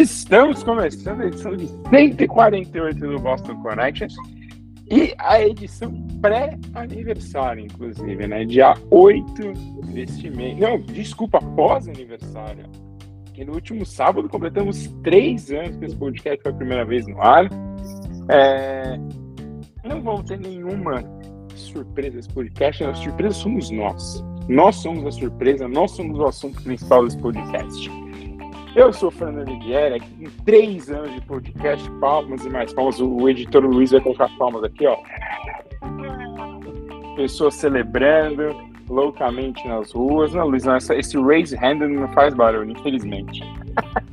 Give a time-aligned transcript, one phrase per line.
[0.00, 4.14] Estamos começando a edição de 148 do Boston Connections
[4.90, 8.44] e a edição pré-aniversário, inclusive, né?
[8.44, 9.52] Dia 8
[9.94, 10.58] deste mês.
[10.58, 12.66] Não, desculpa, pós-aniversário.
[13.32, 17.18] Que no último sábado completamos três anos que esse podcast foi a primeira vez no
[17.22, 17.48] ar.
[18.28, 18.98] É...
[19.82, 21.02] Não vamos ter nenhuma
[21.54, 24.22] surpresa nesse podcast, a surpresa somos nós.
[24.46, 28.05] Nós somos a surpresa, nós somos o assunto principal desse podcast.
[28.76, 33.00] Eu sou o Fernando Ligieri, aqui em três anos de podcast, palmas e mais palmas.
[33.00, 34.98] O editor Luiz vai colocar palmas aqui, ó.
[37.16, 38.54] Pessoas celebrando
[38.86, 40.34] loucamente nas ruas.
[40.34, 43.42] Não, Luiz, não, esse raise hand não faz barulho, infelizmente.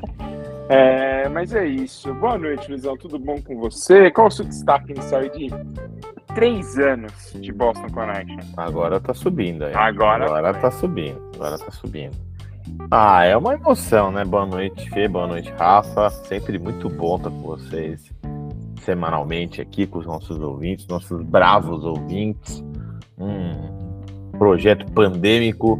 [0.69, 2.13] é, mas é isso.
[2.13, 2.95] Boa noite, Luizão.
[2.95, 4.09] Tudo bom com você?
[4.11, 5.49] Qual o seu destaque inicial de
[6.35, 8.39] três anos de Boston Connection?
[8.55, 9.73] Agora tá subindo aí.
[9.75, 11.21] Agora, Agora tá subindo.
[11.35, 12.32] Agora tá subindo.
[12.89, 14.23] Ah, é uma emoção, né?
[14.23, 15.07] Boa noite, Fê.
[15.07, 16.09] Boa noite, Rafa.
[16.09, 18.11] Sempre muito bom estar com vocês
[18.83, 22.63] semanalmente aqui com os nossos ouvintes, nossos bravos ouvintes.
[23.17, 25.79] Um projeto pandêmico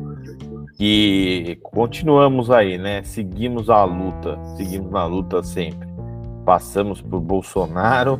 [0.80, 3.04] e continuamos aí, né?
[3.04, 5.88] Seguimos a luta, seguimos na luta sempre.
[6.46, 8.20] Passamos por Bolsonaro,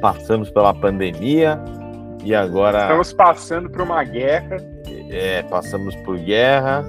[0.00, 1.60] passamos pela pandemia
[2.24, 2.82] e agora.
[2.82, 4.56] Estamos passando por uma guerra.
[5.10, 6.84] É, passamos por guerra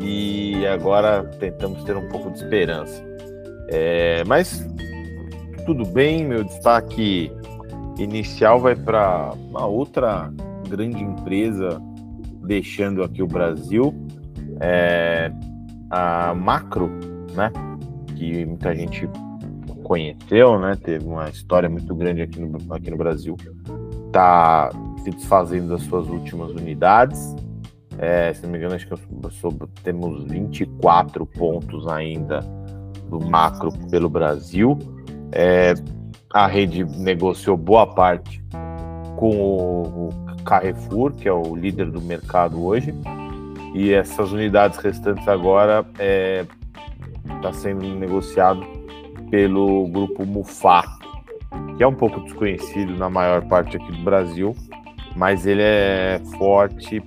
[0.00, 3.02] e agora tentamos ter um pouco de esperança.
[3.68, 4.66] É, mas
[5.64, 7.32] tudo bem, meu destaque
[7.98, 10.32] inicial vai para uma outra
[10.68, 11.80] grande empresa
[12.44, 13.94] deixando aqui o Brasil,
[14.60, 15.30] é,
[15.90, 16.88] a Macro,
[17.34, 17.52] né?
[18.16, 19.08] Que muita gente
[19.82, 20.76] conheceu, né?
[20.82, 23.36] Teve uma história muito grande aqui no, aqui no Brasil.
[24.06, 24.70] Está
[25.02, 27.34] se desfazendo das suas últimas unidades.
[27.98, 32.40] É, se não me engano, acho que eu sou, temos 24 pontos ainda
[33.08, 34.78] do macro pelo Brasil.
[35.30, 35.74] É,
[36.32, 38.42] a rede negociou boa parte
[39.16, 40.08] com o,
[40.44, 42.92] Carrefour, que é o líder do mercado hoje,
[43.74, 46.46] e essas unidades restantes agora está é,
[47.40, 48.60] tá sendo negociado
[49.30, 50.82] pelo grupo Mufá,
[51.76, 54.54] que é um pouco desconhecido na maior parte aqui do Brasil,
[55.16, 57.00] mas ele é forte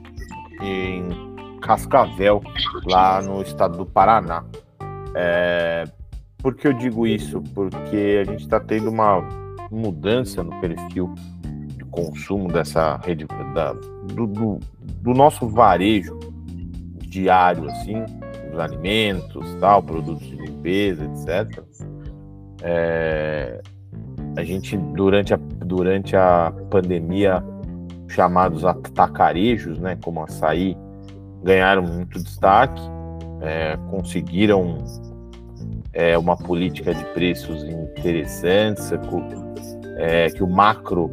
[0.61, 1.09] em
[1.61, 2.41] Cascavel,
[2.85, 4.43] lá no estado do Paraná.
[5.16, 5.85] É,
[6.39, 7.41] por que eu digo isso?
[7.53, 9.27] Porque a gente está tendo uma
[9.71, 11.13] mudança no perfil
[11.67, 14.59] de consumo dessa rede, da, do, do,
[15.01, 16.19] do, nosso varejo
[16.99, 18.03] diário, assim,
[18.53, 21.63] os alimentos, tal, produtos de limpeza, etc.
[22.61, 23.61] É,
[24.37, 27.43] a gente, durante a, durante a pandemia,
[28.15, 30.75] chamados atacarejos, né, como açaí,
[31.43, 32.81] ganharam muito destaque,
[33.41, 34.77] é, conseguiram
[35.93, 38.91] é, uma política de preços interessantes,
[39.97, 41.11] é, que o macro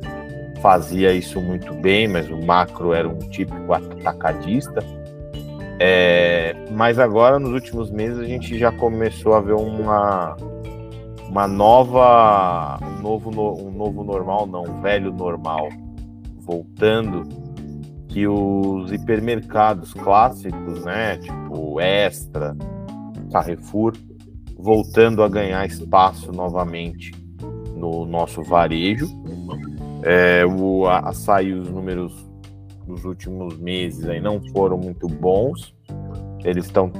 [0.60, 4.80] fazia isso muito bem, mas o macro era um típico atacadista.
[5.80, 10.36] É, mas agora, nos últimos meses, a gente já começou a ver uma,
[11.28, 13.30] uma nova, um novo,
[13.60, 15.68] um novo normal, não, um velho normal
[16.52, 17.22] voltando,
[18.08, 22.54] que os hipermercados clássicos, né, tipo Extra,
[23.32, 23.94] Carrefour,
[24.58, 27.12] voltando a ganhar espaço novamente
[27.74, 29.06] no nosso varejo.
[30.02, 32.12] É, o açaí, os números
[32.86, 35.74] dos últimos meses aí não foram muito bons.
[36.44, 36.92] Eles estão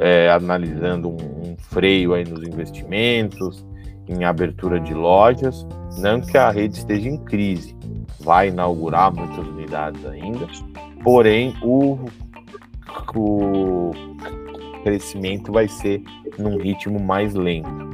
[0.00, 3.64] é, analisando um, um, freio aí nos investimentos,
[4.08, 5.64] em abertura de lojas.
[5.98, 7.76] Não que a rede esteja em crise,
[8.20, 10.46] vai inaugurar muitas unidades ainda,
[11.02, 11.98] porém o,
[13.14, 13.90] o
[14.82, 16.02] crescimento vai ser
[16.38, 17.90] num ritmo mais lento.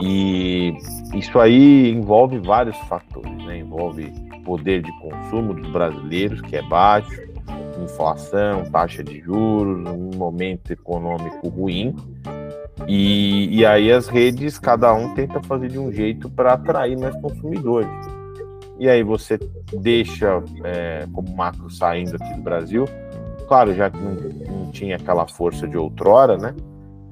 [0.00, 0.74] E
[1.14, 3.58] isso aí envolve vários fatores, né?
[3.58, 4.12] Envolve
[4.44, 7.22] poder de consumo dos brasileiros, que é baixo,
[7.82, 11.94] inflação, taxa de juros, um momento econômico ruim.
[12.88, 17.14] E, e aí as redes, cada um tenta fazer de um jeito para atrair mais
[17.20, 17.88] consumidores
[18.78, 19.38] e aí você
[19.72, 22.86] deixa é, como macro saindo aqui do Brasil.
[23.46, 26.54] Claro, já que não, não, tinha aquela força de outrora, né?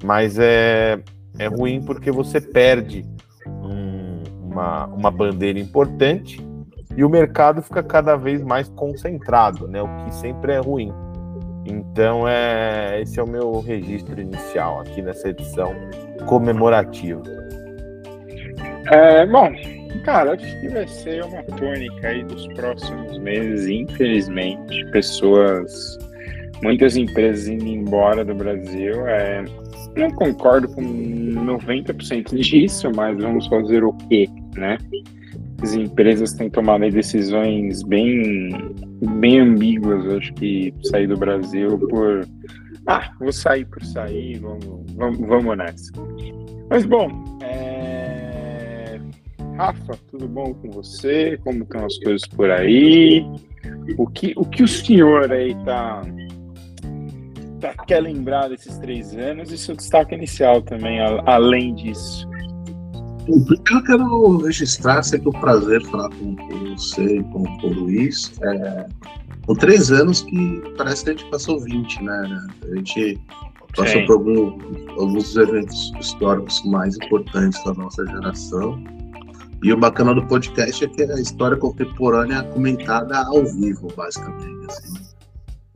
[0.03, 0.99] Mas é,
[1.39, 3.05] é ruim porque você perde
[3.47, 6.45] um, uma, uma bandeira importante
[6.95, 9.81] e o mercado fica cada vez mais concentrado, né?
[9.81, 10.91] O que sempre é ruim.
[11.65, 15.73] Então, é, esse é o meu registro inicial aqui nessa edição
[16.27, 17.23] comemorativa.
[18.91, 19.49] É, bom,
[20.03, 24.85] Cara, acho que vai ser uma tônica aí dos próximos meses, infelizmente.
[24.91, 25.97] Pessoas,
[26.61, 29.07] muitas empresas indo embora do Brasil.
[29.07, 29.45] É,
[29.95, 34.77] não concordo com 90% disso, mas vamos fazer o quê, né?
[35.61, 38.49] As empresas têm tomado decisões bem,
[39.19, 42.27] bem ambíguas, acho que sair do Brasil por.
[42.85, 45.91] Ah, vou sair por sair, vamos, vamos, vamos nessa.
[46.69, 47.09] Mas bom,
[47.41, 47.72] é...
[49.57, 51.37] Rafa, tudo bom com você?
[51.43, 53.25] Como estão as coisas por aí?
[53.97, 56.01] O que o, que o senhor aí tá
[57.63, 62.27] tá, quer lembrar desses três anos e seu destaque inicial também, além disso?
[63.23, 67.73] Primeiro eu quero registrar, sempre um prazer falar com, com você e com, com o
[67.73, 68.33] Luiz.
[68.43, 68.85] É,
[69.45, 72.47] com três anos que parece que a gente passou 20, né?
[72.63, 73.21] A gente
[73.75, 74.05] passou Sim.
[74.05, 78.83] por algum, alguns eventos históricos mais importantes da nossa geração.
[79.63, 84.65] E o bacana do podcast é que é a história contemporânea comentada ao vivo, basicamente.
[84.67, 84.93] Assim.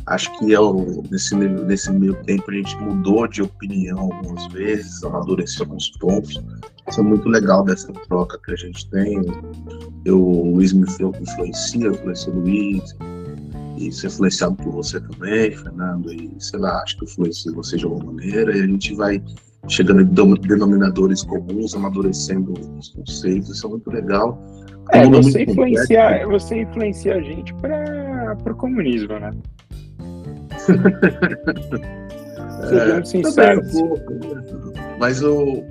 [0.08, 5.02] Acho que é o, nesse, nesse meio tempo a gente mudou de opinião algumas vezes,
[5.04, 6.44] amadureceu alguns pontos.
[6.90, 9.22] Isso é muito legal dessa troca que a gente tem.
[10.04, 12.96] Eu, o Luiz me influencia, influencia o Luiz,
[13.78, 17.86] e ser influenciado por você também, Fernando, e sei lá, acho que influencia você de
[17.86, 19.24] alguma maneira, e a gente vai
[19.68, 24.42] chegando em denominadores comuns, amadurecendo os conceitos, isso é muito legal.
[24.92, 29.32] É, você, influencia, complexo, você influencia a gente para o comunismo, né?
[32.72, 33.72] É, sinceros.
[35.00, 35.64] mas o, o,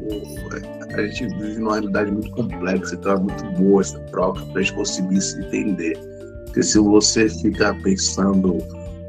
[0.94, 4.62] a gente vive numa realidade muito complexa, então é muito boa essa troca para a
[4.62, 5.99] gente conseguir se entender.
[6.44, 8.59] Porque se você ficar pensando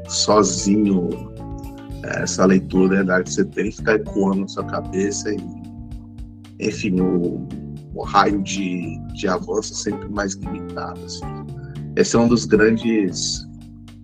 [0.08, 1.37] sozinho, é,
[2.02, 5.38] essa leitura da verdade você tem, ficar ecoando na sua cabeça e,
[6.60, 7.46] enfim, o,
[7.94, 11.00] o raio de, de avanço é sempre mais limitado.
[11.04, 11.24] Assim.
[11.96, 13.46] Esse é um dos grandes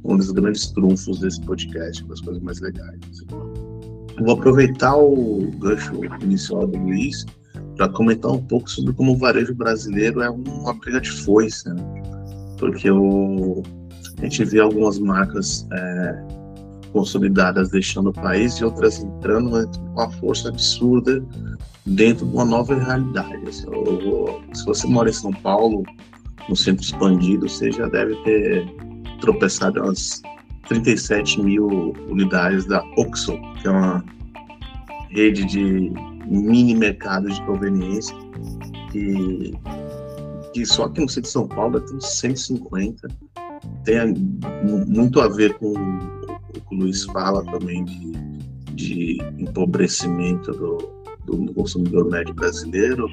[0.04, 3.00] um dos grandes trunfos desse podcast, uma das coisas mais legais.
[4.20, 7.24] Vou aproveitar o gancho inicial do Luiz
[7.76, 11.82] para comentar um pouco sobre como o varejo brasileiro é uma briga de foice, né?
[12.58, 13.62] porque o,
[14.18, 16.24] a gente vê algumas marcas é,
[16.94, 21.22] consolidadas deixando o país e outras entrando com uma força absurda
[21.84, 23.48] dentro de uma nova realidade.
[23.48, 23.66] Assim,
[24.54, 25.82] se você mora em São Paulo,
[26.48, 28.64] no centro expandido, você já deve ter
[29.20, 30.22] tropeçado umas
[30.68, 34.04] 37 mil unidades da Oxo, que é uma
[35.10, 35.92] rede de
[36.26, 38.16] mini mercados de conveniência,
[38.92, 39.52] que,
[40.52, 43.08] que só aqui no centro de São Paulo tem 150.
[43.84, 44.14] Tem
[44.86, 45.74] muito a ver com
[46.56, 48.12] o que o Luiz fala também de,
[48.74, 50.78] de empobrecimento do,
[51.26, 53.06] do consumidor médio brasileiro.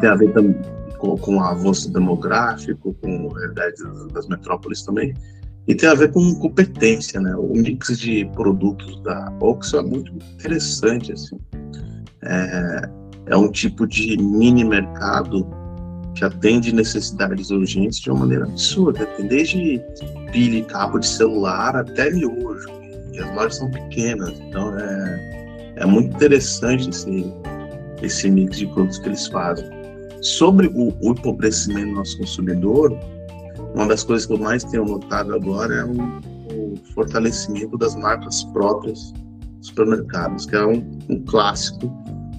[0.00, 0.56] Tem a ver também
[0.98, 3.76] com, com o avanço demográfico, com a realidade
[4.12, 5.14] das metrópoles também,
[5.66, 7.34] e tem a ver com competência, né?
[7.36, 11.38] O mix de produtos da Oxo é muito interessante, assim.
[12.22, 12.90] É,
[13.26, 15.46] é um tipo de mini mercado
[16.18, 19.06] que atende necessidades urgentes de uma maneira absurda.
[19.06, 19.80] Tem desde
[20.32, 22.68] pilha e cabo de celular até miojo.
[23.12, 27.32] E as lojas são pequenas, então é, é muito interessante esse,
[28.02, 29.64] esse mix de produtos que eles fazem.
[30.20, 32.92] Sobre o, o empobrecimento do nosso consumidor,
[33.74, 35.94] uma das coisas que eu mais tenho notado agora é o,
[36.52, 39.12] o fortalecimento das marcas próprias
[39.58, 41.86] dos supermercados, que é um, um, clássico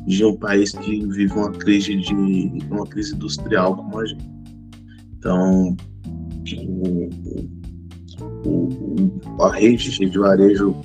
[0.10, 2.14] de um país que vive uma crise de
[2.72, 4.28] uma crise industrial como a gente.
[5.18, 5.78] Então,
[6.68, 7.10] o,
[8.44, 10.76] o, a rede de varejo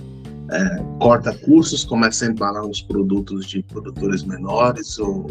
[0.51, 5.27] é, corta custos, começa a embalar os produtos de produtores menores ou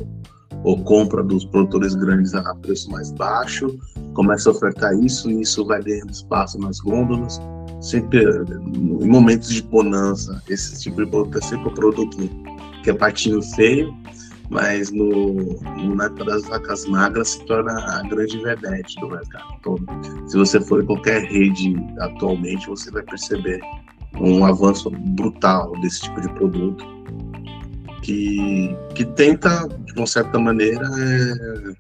[0.64, 3.78] ou compra dos produtores grandes a preço mais baixo,
[4.14, 7.38] começa a ofertar isso e isso vai ganhando espaço nas gôndolas.
[7.82, 12.18] Sempre em momentos de bonança, esse tipo de produto é sempre o produto
[12.84, 13.96] que é patinho feio,
[14.50, 15.60] mas no,
[15.96, 19.56] na época das vacas magras se torna a grande vedete do mercado.
[19.60, 19.76] Então,
[20.28, 23.60] se você for em qualquer rede atualmente, você vai perceber
[24.20, 26.86] um avanço brutal desse tipo de produto
[28.04, 31.74] que, que tenta, de uma certa maneira, é,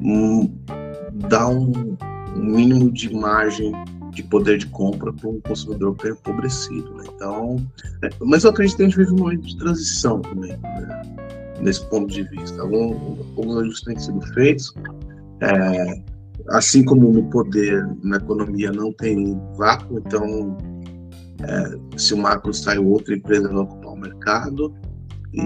[0.00, 0.52] um,
[1.28, 1.96] dar um,
[2.36, 3.72] um, mínimo de margem
[4.16, 6.90] de poder de compra para um consumidor empobrecido.
[6.94, 7.04] Né?
[7.14, 7.56] Então,
[8.02, 11.02] é, mas eu acredito que a gente vive um momento de transição também, né?
[11.60, 12.60] nesse ponto de vista.
[12.62, 14.74] Alguns, alguns ajustes têm sido feitos.
[15.42, 16.02] É,
[16.48, 20.56] assim como no poder, na economia não tem vácuo, então
[21.42, 24.74] é, se o macro sai, outra empresa vai ocupar o mercado.
[25.34, 25.42] E,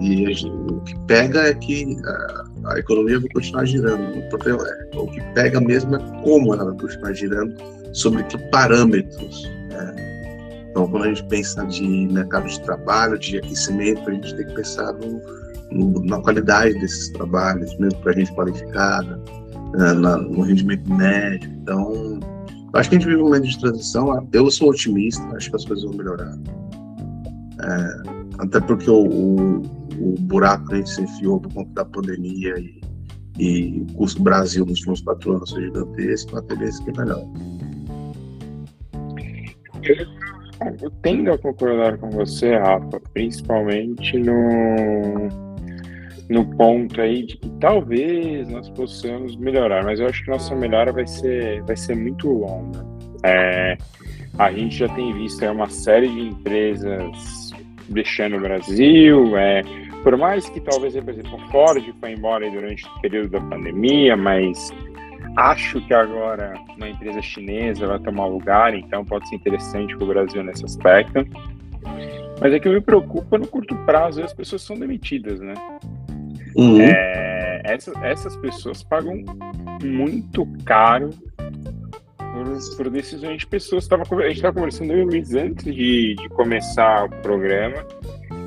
[0.00, 4.18] e gente, o que pega é que a, a, economia vai continuar girando.
[4.18, 7.54] O, problema é, o que pega mesmo é como ela vai continuar girando,
[7.96, 9.50] sobre que parâmetros.
[9.70, 10.66] Né?
[10.70, 14.54] Então, quando a gente pensa de mercado de trabalho, de aquecimento, a gente tem que
[14.54, 15.20] pensar no,
[15.72, 19.20] no, na qualidade desses trabalhos, mesmo para a gente qualificada,
[19.74, 21.50] né, no rendimento médio.
[21.62, 22.20] Então,
[22.74, 24.28] acho que a gente vive um momento de transição.
[24.30, 26.38] Eu sou otimista, acho que as coisas vão melhorar.
[27.62, 28.02] É,
[28.38, 29.62] até porque o, o,
[29.98, 32.82] o, buraco que a gente se enfiou por conta da pandemia e,
[33.38, 37.26] e o custo Brasil nos últimos quatro anos foi gigantesco, a tendência é que melhor.
[40.80, 45.28] Eu tendo a concordar com você, Rafa, principalmente no,
[46.30, 50.92] no ponto aí de que talvez nós possamos melhorar, mas eu acho que nossa melhora
[50.92, 52.84] vai ser, vai ser muito longa.
[53.22, 53.76] É,
[54.38, 57.50] a gente já tem visto é, uma série de empresas
[57.88, 59.62] deixando o Brasil, é,
[60.02, 64.70] por mais que talvez, por exemplo, Ford foi embora durante o período da pandemia, mas
[65.36, 70.08] acho que agora uma empresa chinesa vai tomar lugar, então pode ser interessante para o
[70.08, 71.26] Brasil nesse aspecto.
[72.40, 75.54] Mas é que me preocupa no curto prazo as pessoas são demitidas, né?
[76.54, 76.80] Uhum.
[76.80, 79.24] É, essa, essas pessoas pagam
[79.82, 83.86] muito caro por, por decisões de pessoas.
[83.86, 87.84] Tava, a gente estava conversando eu Luiz antes de, de começar o programa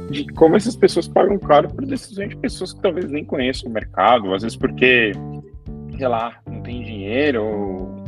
[0.09, 3.73] de como essas pessoas pagam caro por decisões de pessoas que talvez nem conheçam o
[3.73, 5.11] mercado, às vezes porque,
[5.99, 8.03] sei lá, não tem dinheiro, ou...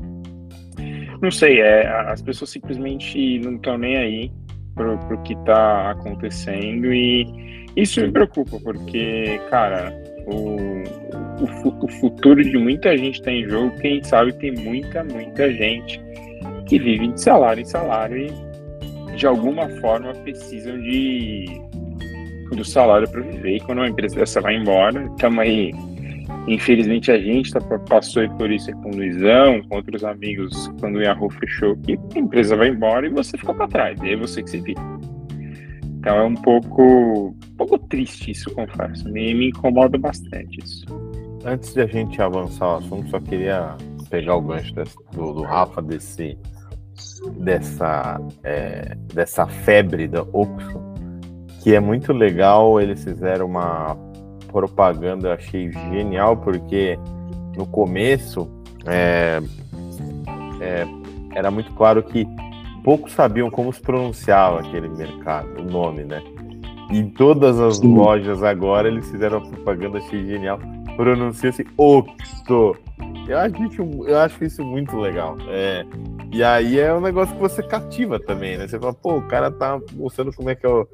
[1.21, 4.31] não sei, é, as pessoas simplesmente não estão nem aí
[4.73, 7.25] pro, pro que está acontecendo e
[7.75, 9.93] isso me preocupa, porque, cara,
[10.25, 10.55] o,
[11.43, 16.01] o, o futuro de muita gente está em jogo, quem sabe tem muita, muita gente
[16.65, 21.45] que vive de salário em salário e de alguma forma precisam de
[22.55, 23.55] do salário para viver.
[23.55, 25.71] E quando uma empresa dessa vai embora, estamos aí.
[26.47, 31.01] Infelizmente a gente tá, passou por isso com o Luizão, com outros amigos, quando o
[31.01, 34.41] Yahoo fechou, que a empresa vai embora e você ficou para trás, e é você
[34.41, 34.81] que se vira.
[35.99, 39.07] Então é um pouco, um pouco triste isso, confesso.
[39.07, 40.83] Me, me incomoda bastante isso.
[41.45, 43.77] Antes de a gente avançar o assunto, só queria
[44.09, 46.35] pegar o gancho desse, do, do, Rafa desse,
[47.37, 50.81] dessa, é, dessa febre da Oxo,
[51.61, 52.81] que é muito legal.
[52.81, 53.95] Eles fizeram uma
[54.51, 56.99] propaganda, eu achei genial, porque
[57.55, 58.49] no começo
[58.85, 59.41] é,
[60.59, 60.85] é,
[61.35, 62.27] era muito claro que
[62.83, 66.21] poucos sabiam como se pronunciava aquele mercado, o nome, né?
[66.91, 67.95] Em todas as Sim.
[67.95, 70.59] lojas agora eles fizeram a propaganda, achei genial.
[70.97, 72.75] Pronuncia-se Octo.
[73.27, 75.37] Eu acho, eu acho isso muito legal.
[75.47, 75.85] É,
[76.31, 78.67] e aí é um negócio que você cativa também, né?
[78.67, 80.85] Você fala, pô, o cara tá mostrando como é que, é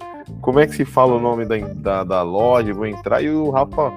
[0.42, 3.50] como é que se fala o nome da, da, da loja, vou entrar, e o
[3.50, 3.96] Rafa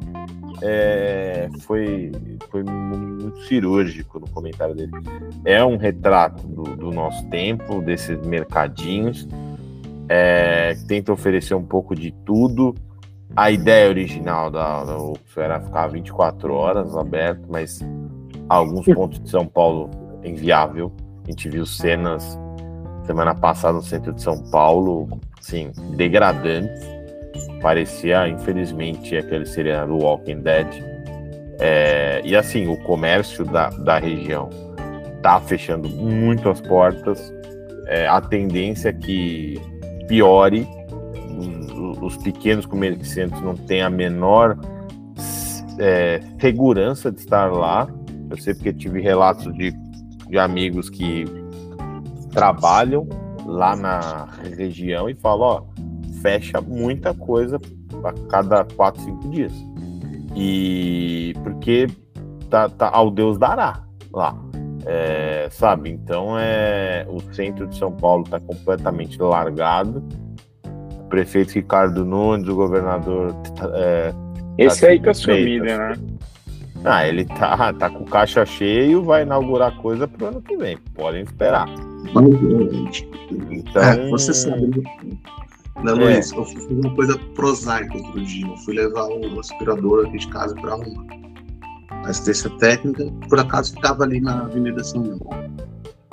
[0.62, 2.12] é, foi,
[2.50, 4.92] foi muito cirúrgico no comentário dele.
[5.44, 9.26] É um retrato do, do nosso tempo, desses mercadinhos,
[10.08, 12.74] é, tenta oferecer um pouco de tudo.
[13.34, 14.96] A ideia original da, da
[15.36, 17.80] era ficar 24 horas aberto, mas
[18.56, 19.90] alguns pontos de São Paulo
[20.24, 20.92] inviável.
[21.24, 22.38] A gente viu cenas
[23.04, 25.08] semana passada no centro de São Paulo,
[25.40, 27.00] sim, degradantes
[27.60, 30.66] parecia, infelizmente, aquele seriado Walking Dead.
[31.58, 34.48] É, e assim, o comércio da, da região
[35.22, 37.32] tá fechando muito as portas.
[37.86, 39.60] É, a tendência é que
[40.08, 40.66] piore.
[41.74, 44.58] Os, os pequenos comerciantes não têm a menor
[45.78, 47.88] é, segurança de estar lá.
[48.30, 49.72] Eu sei porque tive relatos de,
[50.28, 51.24] de amigos que
[52.30, 53.08] trabalham
[53.44, 55.62] lá na região e falam, ó,
[56.22, 57.58] fecha muita coisa
[58.04, 59.52] a cada 4, 5 dias.
[60.36, 61.88] E porque
[62.48, 63.82] tá, tá ao Deus dará
[64.12, 64.36] lá.
[64.86, 65.90] É, sabe?
[65.90, 70.02] Então é o centro de São Paulo está completamente largado.
[70.64, 73.34] O prefeito Ricardo Nunes, o governador.
[73.74, 74.14] É,
[74.56, 75.92] Esse tá aí tá sumido, né?
[76.84, 80.78] Ah, ele tá, tá com caixa cheio, vai inaugurar coisa pro ano que vem.
[80.94, 81.68] Podem esperar.
[83.50, 84.82] Então, é, você sabe, né?
[85.82, 86.14] Não, é.
[86.14, 88.46] Luiz, eu fui fazer uma coisa prosaica outro dia.
[88.46, 91.06] Eu fui levar o aspirador aqui de casa para arrumar.
[91.90, 95.30] A assistência técnica, por acaso, ficava ali na Avenida São João.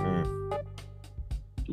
[0.02, 0.50] Hum.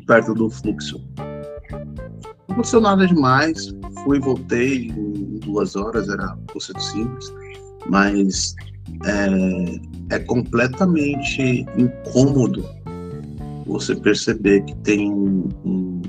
[0.07, 1.03] Perto do fluxo.
[1.19, 3.75] Não aconteceu nada demais.
[4.05, 7.33] Fui voltei em duas horas, era conceito simples.
[7.87, 8.55] Mas
[9.05, 12.65] é, é completamente incômodo
[13.67, 16.03] você perceber que tem um, um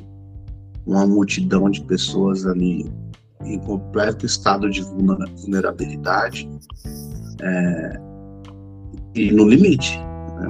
[0.86, 2.86] uma multidão de pessoas ali
[3.44, 6.50] em completo estado de vulnerabilidade
[7.42, 8.00] é,
[9.16, 10.00] e no limite.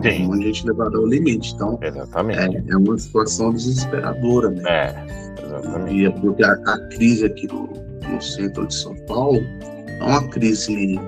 [0.04, 0.20] Né?
[0.20, 1.54] Um monte de gente levada ao limite.
[1.54, 1.80] Então.
[1.82, 4.50] É, é uma situação desesperadora.
[4.50, 4.64] Né?
[4.68, 5.06] É,
[5.44, 5.96] exatamente.
[5.96, 7.70] E é porque a, a crise aqui no,
[8.12, 11.00] no centro de São Paulo é uma crise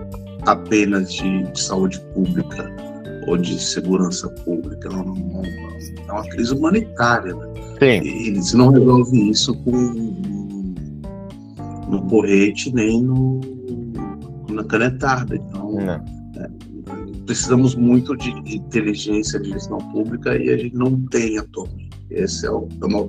[0.47, 2.71] apenas de, de saúde pública
[3.27, 7.35] ou de segurança pública, é uma crise humanitária.
[7.35, 7.47] Né?
[7.79, 8.07] Sim.
[8.07, 9.71] E eles não resolvem isso com
[11.89, 13.41] no porrete nem no,
[14.49, 15.35] na canetada.
[15.35, 16.01] Então, é,
[17.25, 21.87] precisamos muito de, inteligência de gestão pública e a gente não tem atualmente.
[22.09, 23.07] Esse é, o, é, uma,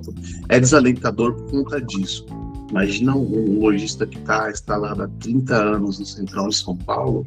[0.49, 2.25] é desalentador por conta disso.
[2.69, 7.25] Imagina um lojista que está instalado há 30 anos no central de São Paulo,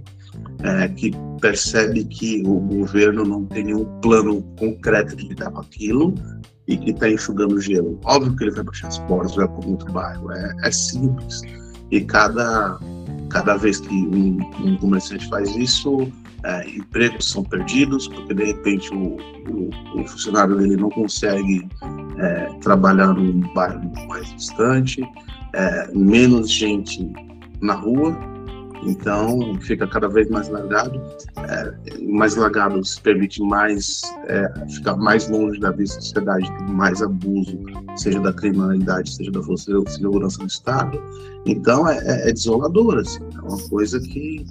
[0.63, 6.15] é, que percebe que o governo não tem nenhum plano concreto de lidar com aquilo
[6.69, 7.99] e que está enxugando gelo.
[8.05, 10.33] Óbvio que ele vai baixar as portas, vai para outro bairro.
[10.33, 11.43] É, é, simples.
[11.91, 12.79] E cada,
[13.29, 16.11] cada vez que um, um comerciante faz isso,
[16.45, 19.17] é, empregos são perdidos, porque de repente o,
[19.51, 21.69] o, o funcionário dele não consegue
[22.19, 25.03] é, trabalhar num bairro mais distante,
[25.55, 27.13] é, menos gente
[27.61, 28.17] na rua,
[28.85, 31.01] então fica cada vez mais largado.
[31.37, 37.01] É, mais largado se permite mais é, ficar mais longe da vida da sociedade, mais
[37.01, 37.59] abuso,
[37.97, 41.01] seja da criminalidade, seja da força de segurança do Estado.
[41.47, 44.45] Então é, é desolador, assim, é uma coisa que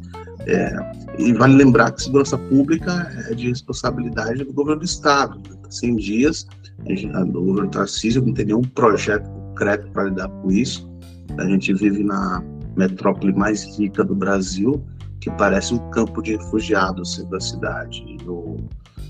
[0.48, 0.74] é,
[1.20, 5.38] e vale lembrar que segurança pública é de responsabilidade do governo do Estado.
[5.50, 5.58] Né?
[5.70, 6.48] 100 dias,
[6.80, 10.90] o governo Tarcísio não tem nenhum projeto concreto para lidar com isso.
[11.38, 12.44] A gente vive na
[12.76, 14.84] metrópole mais rica do Brasil,
[15.20, 18.04] que parece um campo de refugiados assim, da cidade.
[18.08, 18.58] E o,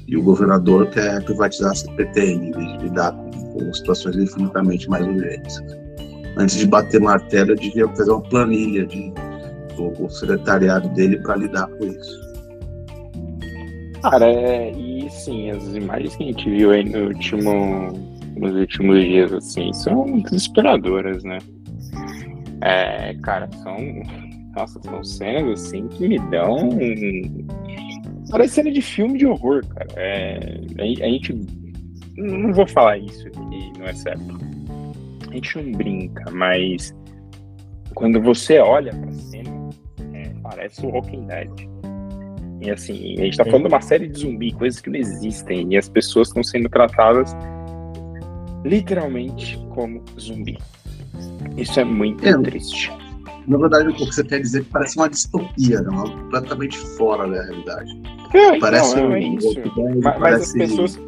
[0.08, 4.90] e o governador quer privatizar a CPTM, em vez de lidar com, com situações infinitamente
[4.90, 5.60] mais urgentes.
[6.38, 9.14] Antes de bater martelo, eu devia fazer uma planilha de,
[9.90, 12.32] do secretariado dele para lidar com isso.
[14.02, 17.94] Cara, é, e sim, as imagens que a gente viu aí no último,
[18.38, 21.38] nos últimos dias, assim, são desesperadoras, né?
[22.62, 23.78] É, cara, são.
[24.56, 26.70] Nossa, são cenas assim que me dão.
[28.30, 29.88] Parece cena de filme de horror, cara.
[29.96, 31.34] É, a, a gente.
[32.18, 34.40] Não vou falar isso aqui, não é certo.
[35.30, 36.94] A gente não brinca, mas
[37.96, 39.50] quando você olha pra cena,
[40.52, 41.50] parece o Walking Dead.
[42.62, 45.74] E assim, a gente tá falando de uma série de zumbi, coisas que não existem,
[45.74, 47.36] e as pessoas estão sendo tratadas
[48.64, 50.58] literalmente como zumbi.
[51.58, 52.92] Isso é muito é, triste.
[53.48, 56.04] Na verdade, o que você quer dizer é que parece uma distopia, não?
[56.04, 56.12] Né?
[56.12, 58.02] completamente fora da realidade.
[58.34, 59.56] É, então, parece não, é isso.
[60.04, 61.00] mas, mas as pessoas.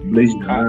[0.48, 0.68] Ah,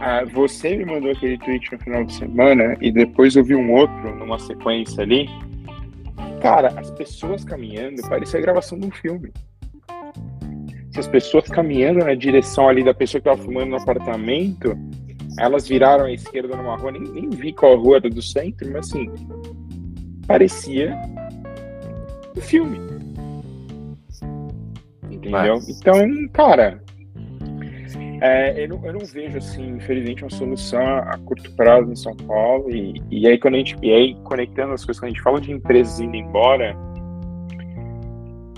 [0.00, 3.72] ah, você me mandou aquele tweet no final de semana e depois eu vi um
[3.72, 5.28] outro numa sequência ali.
[6.44, 9.32] Cara, as pessoas caminhando, parecia a gravação de um filme.
[10.94, 14.76] As pessoas caminhando na direção ali da pessoa que estava fumando no apartamento,
[15.38, 18.90] elas viraram à esquerda numa rua, nem, nem vi qual rua era do centro, mas
[18.90, 19.10] assim,
[20.26, 20.94] parecia
[22.36, 22.78] um filme.
[25.10, 25.60] Entendeu?
[25.66, 26.83] Então, cara,
[28.26, 32.16] é, eu, não, eu, não, vejo, assim, infelizmente, uma solução a, curto prazo em São
[32.16, 32.74] Paulo.
[32.74, 35.40] E, e, aí, quando a gente, e aí, conectando as coisas, quando a gente fala
[35.40, 36.74] de empresas indo embora,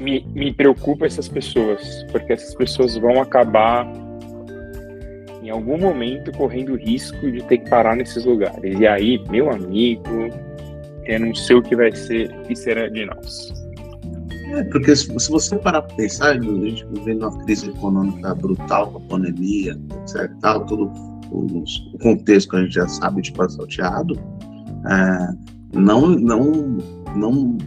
[0.01, 3.91] me, me preocupa essas pessoas, porque essas pessoas vão acabar
[5.43, 8.79] em algum momento correndo o risco de ter que parar nesses lugares.
[8.79, 10.29] E aí, meu amigo,
[11.07, 13.66] eu não sei o que vai ser, o que será de nós.
[14.47, 18.93] É, porque se, se você parar para pensar, a gente vivendo uma crise econômica brutal
[18.93, 20.91] com a pandemia, etc, tal, todo
[21.31, 24.15] o, o contexto que a gente já sabe de salteado,
[24.89, 25.29] é,
[25.75, 26.79] não, não,
[27.17, 27.59] não,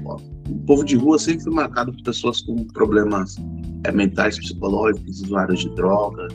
[0.50, 3.36] o povo de rua sempre foi marcado por pessoas com problemas
[3.84, 6.34] é, mentais, psicológicos, usuários de drogas,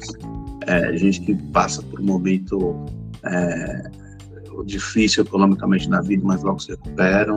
[0.67, 2.85] é, gente que passa por um momento
[3.25, 3.91] é,
[4.67, 7.37] difícil economicamente na vida, mas logo se recuperam.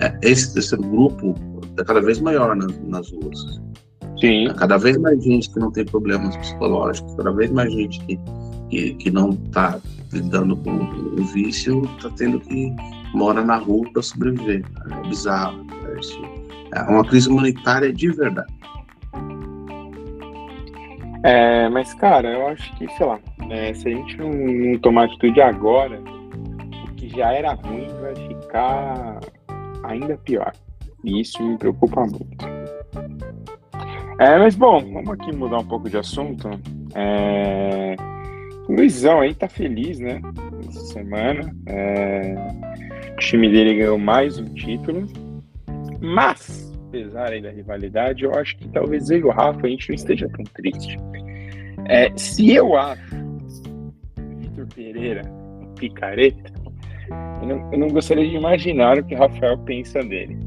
[0.00, 1.34] É, esse, esse grupo
[1.78, 3.60] é cada vez maior nas, nas ruas.
[4.20, 4.48] Sim.
[4.48, 8.18] É cada vez mais gente que não tem problemas psicológicos, cada vez mais gente que,
[8.70, 9.78] que, que não está
[10.12, 12.74] lidando com o vício, está tendo que
[13.12, 14.64] mora na rua para sobreviver.
[14.90, 15.66] É bizarro.
[16.74, 18.52] É uma crise humanitária de verdade.
[21.22, 23.18] É, mas, cara, eu acho que, sei lá,
[23.50, 26.00] é, se a gente não, não, tomar atitude agora,
[26.88, 29.20] o que já era ruim vai ficar
[29.82, 30.52] ainda pior.
[31.06, 32.44] E isso me preocupa muito.
[34.18, 36.50] É, mas, bom, vamos aqui mudar um pouco de assunto.
[36.94, 37.94] É...
[38.68, 40.20] O Luizão aí tá feliz, né?
[40.68, 41.54] Essa semana.
[41.66, 42.34] É...
[43.12, 45.06] O time dele ganhou mais um título.
[46.00, 49.88] Mas apesar aí da rivalidade, eu acho que talvez eu e o Rafa a gente
[49.88, 50.96] não esteja tão triste.
[51.88, 53.16] É, se eu acho
[54.38, 55.22] Vitor Pereira
[55.60, 56.52] um picareta,
[57.42, 60.38] eu não, eu não, gostaria de imaginar o que Rafael pensa dele.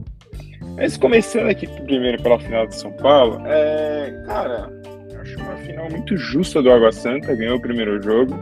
[0.79, 4.71] Mas começando aqui primeiro pela final de São Paulo, é, cara,
[5.11, 8.33] eu acho uma final muito justa do Água Santa, ganhou o primeiro jogo.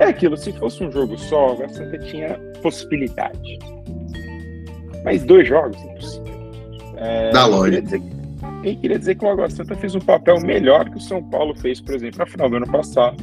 [0.00, 3.58] É aquilo, se fosse um jogo só, o Água Santa tinha possibilidade.
[5.04, 6.26] Mas dois jogos, impossível.
[6.96, 8.00] É, Dá lógica.
[8.64, 11.54] Quem queria dizer que o Água Santa fez um papel melhor que o São Paulo
[11.54, 13.16] fez, por exemplo, na final do ano passado.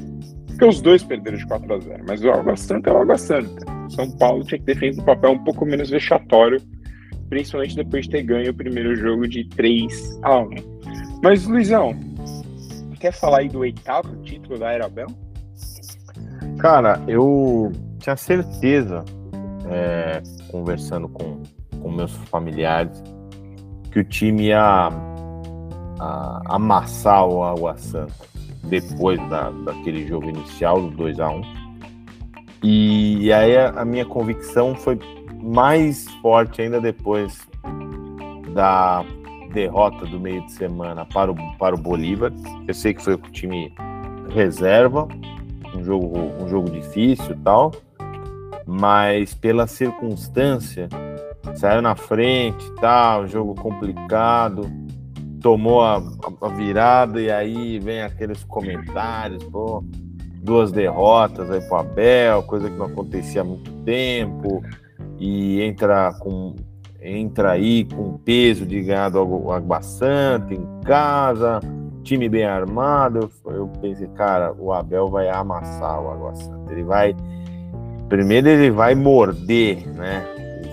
[0.48, 3.18] Porque os dois perderam de 4 a 0 Mas o Água Santa é o Água
[3.18, 3.66] Santa.
[3.90, 6.62] São Paulo tinha que ter feito um papel um pouco menos vexatório,
[7.34, 10.50] principalmente depois de ter ganho o primeiro jogo de 3 a 1
[11.24, 11.96] Mas, Luizão,
[13.00, 15.08] quer falar aí do oitavo título da Aerobel?
[16.60, 19.04] Cara, eu tinha certeza,
[19.68, 21.42] é, conversando com,
[21.82, 23.02] com meus familiares,
[23.92, 24.90] que o time ia
[26.00, 28.14] a, amassar o Água Santa
[28.66, 31.64] depois da, daquele jogo inicial, do 2 a 1
[32.64, 34.98] e, aí a, a, minha convicção foi
[35.44, 37.48] mais forte ainda depois
[38.54, 39.06] da
[39.54, 42.32] derrota do meio de semana para o, para o Bolívar.
[42.68, 43.74] Eu sei que foi com o time
[44.30, 45.08] reserva,
[45.76, 47.72] um jogo, um jogo difícil tal,
[48.66, 50.88] mas pela circunstância,
[51.56, 54.72] saiu na frente tal, jogo complicado
[55.44, 56.02] tomou a,
[56.42, 59.84] a, virada e aí vem aqueles comentários, pô,
[60.42, 64.64] duas derrotas aí pro Abel, coisa que não acontecia há muito tempo,
[65.20, 66.56] e entra com
[67.02, 71.60] entra aí com peso de ganhar do Água Santa em casa,
[72.04, 73.30] time bem armado.
[73.46, 76.72] Eu, pensei, cara, o Abel vai amassar o Água Santa.
[76.72, 77.16] Ele vai.
[78.08, 80.24] Primeiro ele vai morder, né?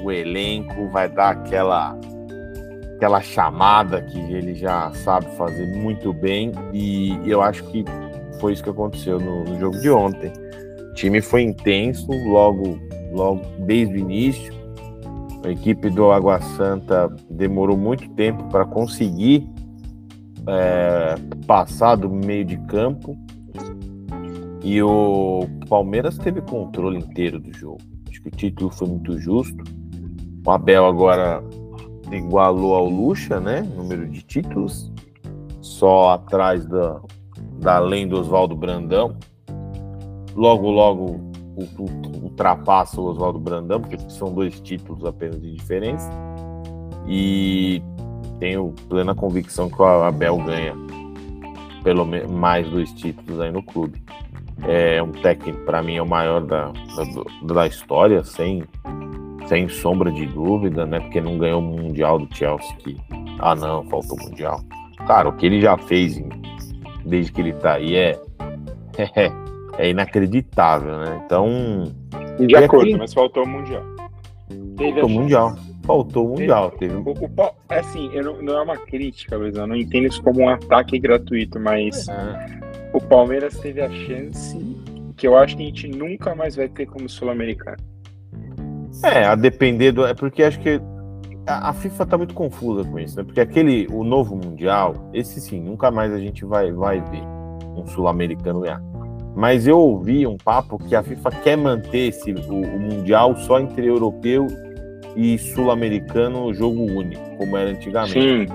[0.05, 1.99] O elenco vai dar aquela
[2.97, 7.83] aquela chamada que ele já sabe fazer muito bem e eu acho que
[8.39, 10.31] foi isso que aconteceu no, no jogo de ontem.
[10.91, 12.79] O time foi intenso logo,
[13.11, 14.53] logo desde o início.
[15.45, 19.49] A equipe do Água Santa demorou muito tempo para conseguir
[20.47, 21.15] é,
[21.47, 23.17] passar do meio de campo
[24.63, 27.79] e o Palmeiras teve controle inteiro do jogo.
[28.09, 29.65] Acho que o título foi muito justo.
[30.47, 31.43] O Abel agora
[32.13, 33.63] igualou ao Lucha, né?
[33.63, 34.93] Número de títulos,
[35.61, 37.01] só atrás da,
[37.61, 39.17] da do Oswaldo Brandão.
[40.35, 41.31] Logo, logo
[42.31, 46.11] ultrapassa o Oswaldo Brandão, porque são dois títulos apenas de diferença.
[47.07, 47.83] E
[48.39, 50.75] tenho plena convicção que o Abel ganha
[51.83, 54.03] pelo mais dois títulos aí no clube.
[54.63, 58.63] É um técnico, para mim, é o maior da, da, da história, sem
[59.47, 61.01] sem sombra de dúvida, né?
[61.01, 62.73] Porque não ganhou o Mundial do Chelsea.
[62.77, 62.97] Que,
[63.41, 64.61] ah, não, faltou o Mundial.
[65.09, 66.23] Cara, o que ele já fez
[67.05, 68.21] desde que ele tá aí é,
[69.81, 71.23] é, inacreditável, né?
[71.25, 71.85] Então.
[72.39, 73.83] De acordo, aqui, mas faltou o Mundial.
[74.77, 75.57] Teve faltou o Mundial.
[75.85, 76.71] Faltou o Mundial.
[76.73, 77.11] Teve, teve...
[77.11, 80.41] O, o, é assim, não, não, é uma crítica, Luiz, eu não entendo isso como
[80.41, 82.61] um ataque gratuito, mas é.
[82.93, 84.59] o Palmeiras teve a chance
[85.17, 87.79] que eu acho que a gente nunca mais vai ter como sul-americano.
[89.03, 90.05] É, a depender do.
[90.05, 90.81] É porque acho que
[91.47, 93.25] a, a FIFA tá muito confusa com isso, né?
[93.25, 97.23] Porque aquele, o novo Mundial, esse sim, nunca mais a gente vai, vai ver
[97.77, 98.90] um sul-americano ganhar.
[99.35, 103.61] Mas eu ouvi um papo que a FIFA quer manter esse, o, o Mundial só
[103.61, 104.47] entre europeu
[105.17, 108.13] e sul-americano jogo único, como era antigamente.
[108.13, 108.47] Sim.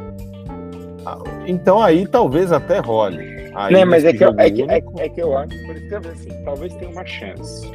[1.05, 3.35] Ah, então aí talvez até role.
[3.55, 5.88] Aí, né, mas é que, eu, é, que, é, é, que eu acho, por isso
[5.88, 7.71] que eu assim, talvez tenha uma chance.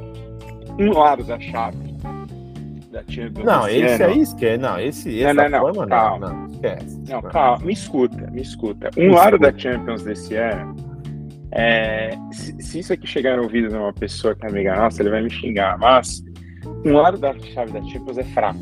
[0.78, 1.90] Um lado da chave
[2.90, 3.44] da Champions.
[3.44, 4.12] Não, esse ano.
[4.12, 4.58] aí esquece.
[4.58, 6.28] Não, esse, não, não, não, forma, calma.
[6.28, 7.02] não, não, esquece.
[7.08, 8.90] Não, calma, me escuta, me escuta.
[8.96, 9.52] Um me lado escuta.
[9.52, 10.76] da Champions desse ano,
[11.52, 15.02] é, se, se, isso aqui chegar no ouvido de uma pessoa que é amiga nossa,
[15.02, 16.22] ele vai me xingar, mas
[16.84, 18.58] um lado da chave da Champions é fraco.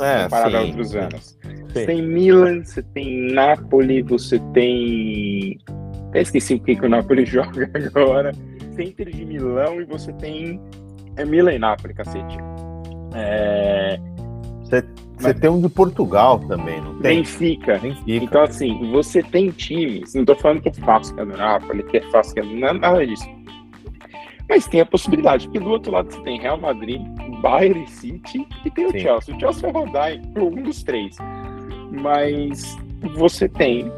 [0.00, 0.56] É, comparado sim.
[0.56, 1.38] a outros anos.
[1.42, 1.56] Sim.
[1.68, 5.58] Você tem Milan, você tem Napoli, você tem.
[6.08, 8.32] Até esqueci o que, que o Napoli joga agora.
[8.32, 10.60] Você tem Inter de Milão e você tem.
[11.16, 12.36] É Milan e Napoli, cacete.
[13.14, 13.98] É...
[14.60, 14.84] Você,
[15.16, 17.18] você tem um de Portugal também, não tem?
[17.18, 17.78] Benfica.
[17.78, 18.24] Benfica.
[18.24, 21.82] Então, assim, você tem times, não estou falando que é fácil que é do Napoli,
[21.84, 23.26] que é fácil que é nada disso.
[24.48, 27.00] Mas tem a possibilidade, porque do outro lado você tem Real Madrid,
[27.40, 28.96] Bayern City e tem Sim.
[28.96, 29.36] o Chelsea.
[29.36, 31.16] O Chelsea vai rodar em um dos três.
[31.90, 32.76] Mas
[33.14, 33.90] você tem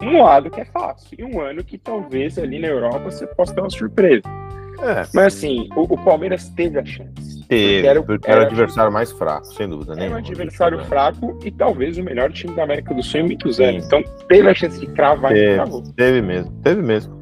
[0.00, 3.54] um lado que é fácil e um ano que talvez ali na Europa você possa
[3.54, 4.22] ter uma surpresa.
[4.80, 5.06] É.
[5.14, 8.92] Mas assim, o, o Palmeiras teve a chance Teve, porque era, porque era, o adversário
[8.92, 9.92] mais fraco, sem dúvida.
[9.92, 13.60] Era um adversário fraco e talvez o melhor time da América do Sul em muitos
[13.60, 13.86] anos.
[13.86, 15.82] Então teve a chance de cravar teve, e cravou.
[15.96, 17.16] Teve mesmo, teve mesmo.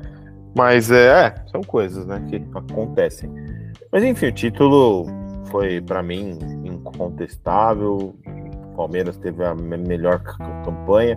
[0.56, 3.30] Mas é, é, são coisas né, que acontecem.
[3.92, 5.06] Mas enfim, o título
[5.50, 8.16] foi para mim incontestável.
[8.26, 10.22] O Palmeiras teve a melhor
[10.64, 11.16] campanha.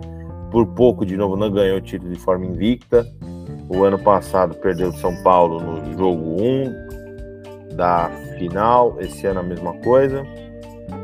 [0.50, 3.06] Por pouco, de novo, não ganhou o título de forma invicta.
[3.68, 8.96] O ano passado perdeu o São Paulo no jogo 1 da final.
[9.00, 10.22] Esse ano a mesma coisa.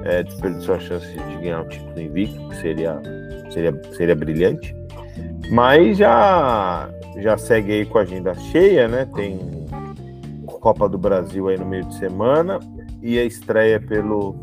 [0.05, 3.01] É, desperdiçou a chance de ganhar o título invicto, que seria,
[3.51, 4.75] seria, seria brilhante.
[5.51, 9.07] Mas já, já segue aí com a agenda cheia, né?
[9.15, 9.39] Tem
[10.65, 12.59] Copa do Brasil aí no meio de semana
[13.03, 14.35] e a estreia pelo,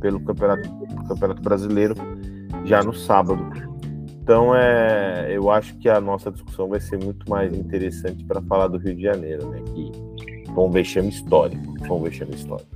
[0.00, 0.70] pelo Campeonato,
[1.08, 1.96] Campeonato Brasileiro
[2.64, 3.44] já no sábado.
[4.22, 8.68] Então, é, eu acho que a nossa discussão vai ser muito mais interessante para falar
[8.68, 9.60] do Rio de Janeiro, né?
[9.74, 9.90] Que
[10.54, 11.86] foi um vexame histórico.
[11.86, 12.68] Foi um vexame histórico.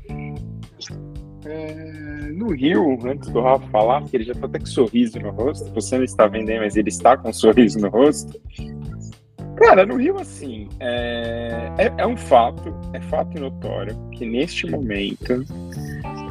[1.45, 5.31] É, no Rio, antes do Rafa falar, que ele já está até com sorriso no
[5.31, 8.39] rosto, você não está vendo aí, mas ele está com um sorriso no rosto.
[9.57, 15.45] Cara, no Rio, assim, é, é, é um fato, é fato notório que neste momento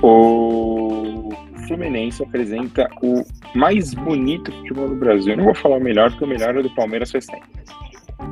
[0.02, 1.30] o
[1.68, 5.34] Fluminense apresenta o mais bonito futebol do Brasil.
[5.34, 7.42] Eu não vou falar o melhor, porque o melhor é do Palmeiras sempre.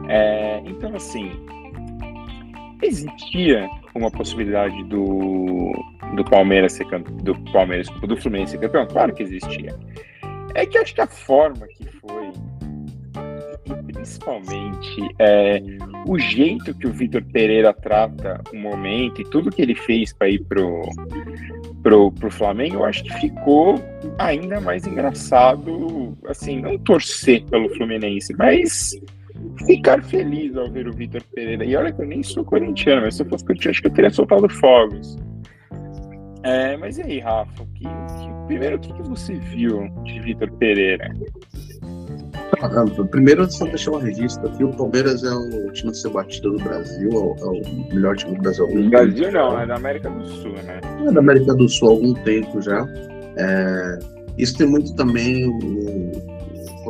[0.08, 1.32] É, então, assim,
[2.82, 5.72] existia uma possibilidade do,
[6.16, 6.86] do Palmeiras ser
[7.24, 8.88] do Palmeiras, do Fluminense ser campeão?
[8.88, 9.76] Claro que existia.
[10.54, 12.32] É que acho que a forma que foi
[13.66, 15.60] e principalmente é,
[16.08, 20.30] o jeito que o Vitor Pereira trata o momento e tudo que ele fez para
[20.30, 20.82] ir pro,
[21.82, 23.76] pro, pro Flamengo, eu acho que ficou
[24.20, 28.96] ainda mais engraçado, assim, não torcer pelo Fluminense, mas
[29.66, 31.66] ficar feliz ao ver o Vitor Pereira.
[31.66, 33.94] E olha que eu nem sou corintiano, mas se eu fosse corintiano, acho que eu
[33.94, 35.18] teria soltado fogos.
[36.44, 37.66] É, mas e aí, Rafa?
[37.74, 41.12] Que, que, primeiro, o que, que você viu de Vitor Pereira?
[43.10, 46.64] Primeiro, só deixar um registro aqui: o Palmeiras é o time a ser batido do
[46.64, 48.68] Brasil, é o, é melhor time do Brasil.
[48.68, 50.80] No Brasil não, é da América do Sul, né?
[51.08, 52.88] É da América do Sul há algum tempo já.
[53.38, 54.00] É,
[54.38, 56.35] isso tem muito também o.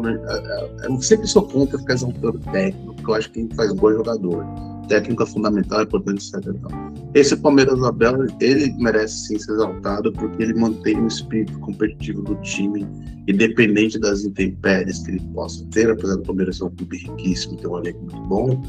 [0.03, 4.45] É, eu sempre sou contra ficar exaltando técnico, porque eu acho que faz bom jogador.
[4.87, 6.69] Técnico é fundamental, é importante ser então.
[7.15, 12.35] Esse Palmeiras Abel, ele merece sim ser exaltado, porque ele mantém o espírito competitivo do
[12.41, 12.85] time
[13.27, 17.67] independente das intempéries que ele possa ter, apesar do Palmeiras ser um clube riquíssimo, ter
[17.67, 18.61] um elenco muito bom,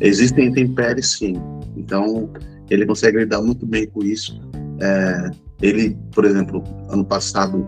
[0.00, 1.34] existem intempéries sim.
[1.76, 2.28] Então,
[2.68, 4.40] ele consegue lidar muito bem com isso.
[4.80, 5.30] É,
[5.62, 7.66] ele, por exemplo, ano passado,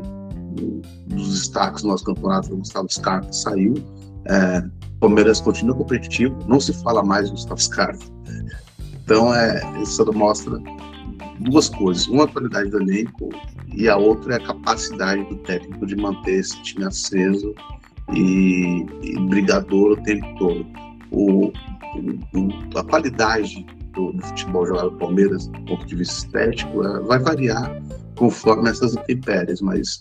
[1.06, 3.74] dos destaques do nosso campeonato, o Gustavo Scarpa saiu.
[4.26, 4.62] É,
[5.00, 8.04] Palmeiras continua competitivo, não se fala mais do Gustavo Scarpa.
[9.04, 10.58] Então, é, isso mostra
[11.40, 12.06] duas coisas.
[12.06, 13.30] Uma, a qualidade do elenco,
[13.74, 17.54] e a outra é a capacidade do técnico de manter esse time aceso
[18.14, 20.66] e, e brigador o tempo todo.
[21.10, 26.84] O, o, a qualidade do, do, futebol jogado no Palmeiras, do ponto de vista estético,
[26.84, 27.82] é, vai variar
[28.16, 30.00] conforme essas intempéries, mas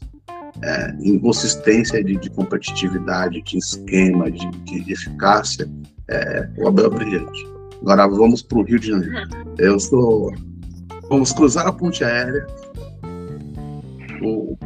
[0.64, 5.70] é, inconsistência de, de, competitividade, de esquema, de, de eficácia,
[6.08, 7.48] é, o Abel é brilhante.
[7.82, 9.16] Agora vamos para o Rio de Janeiro.
[9.58, 10.34] Eu sou.
[11.10, 12.46] Vamos cruzar a ponte aérea
[14.22, 14.58] o,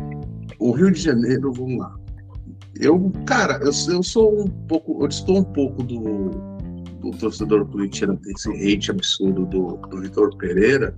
[0.59, 1.95] o Rio de Janeiro, vamos lá.
[2.79, 6.29] Eu, cara, eu, eu sou um pouco, eu estou um pouco do,
[6.99, 10.93] do torcedor corintiano esse hate absurdo do, do Vitor Pereira.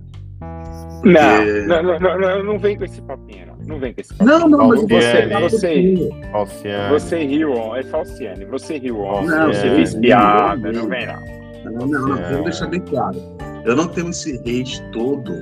[1.04, 3.57] Não, não, não, não, não, não vem com esse papinho, não.
[3.68, 4.38] Não vem com esse papinho.
[4.38, 9.94] Não, não, mas você, você, você, você riu, é Falciane, você riu ontem, você fez
[9.94, 11.38] piada, não vem não.
[11.64, 13.18] Não, não, não, vou deixar bem claro.
[13.66, 15.34] Eu não tenho esse hate todo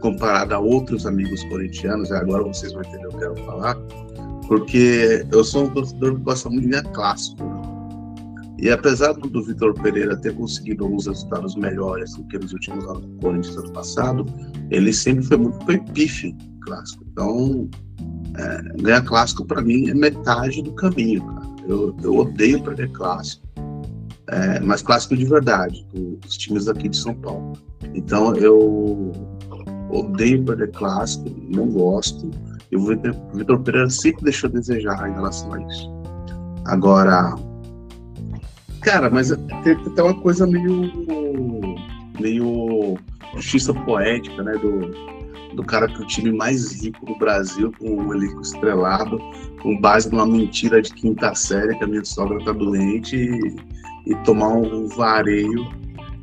[0.00, 3.76] comparado a outros amigos corintianos, agora vocês vão entender o que eu quero falar,
[4.46, 7.44] porque eu sou um torcedor que gosta muito de linha clássico.
[7.44, 7.62] Né?
[8.58, 13.04] E apesar do Vitor Pereira ter conseguido alguns resultados melhores do que nos últimos anos
[13.04, 14.24] do Corinthians ano passado,
[14.70, 16.34] ele sempre foi muito pífio
[16.68, 17.04] clássico.
[17.10, 17.68] Então,
[18.36, 21.48] é, ganhar clássico para mim é metade do caminho, cara.
[21.66, 23.46] Eu, eu odeio perder clássico.
[24.28, 25.86] É, mas clássico de verdade,
[26.20, 27.54] dos times aqui de São Paulo.
[27.94, 29.12] Então eu
[29.90, 32.30] odeio perder clássico, não gosto.
[32.70, 35.90] E o Vitor Pereira sempre deixou a desejar em relação a isso.
[36.66, 37.34] Agora,
[38.82, 39.30] cara, mas
[39.64, 40.92] tem até uma coisa meio.
[42.20, 42.98] meio.
[43.34, 44.52] justiça poética, né?
[44.58, 45.17] Do,
[45.54, 49.18] do cara que o time mais rico do Brasil, com um elenco estrelado,
[49.62, 53.56] com base numa mentira de quinta série, que a minha sogra tá doente, e,
[54.06, 55.66] e tomar um vareio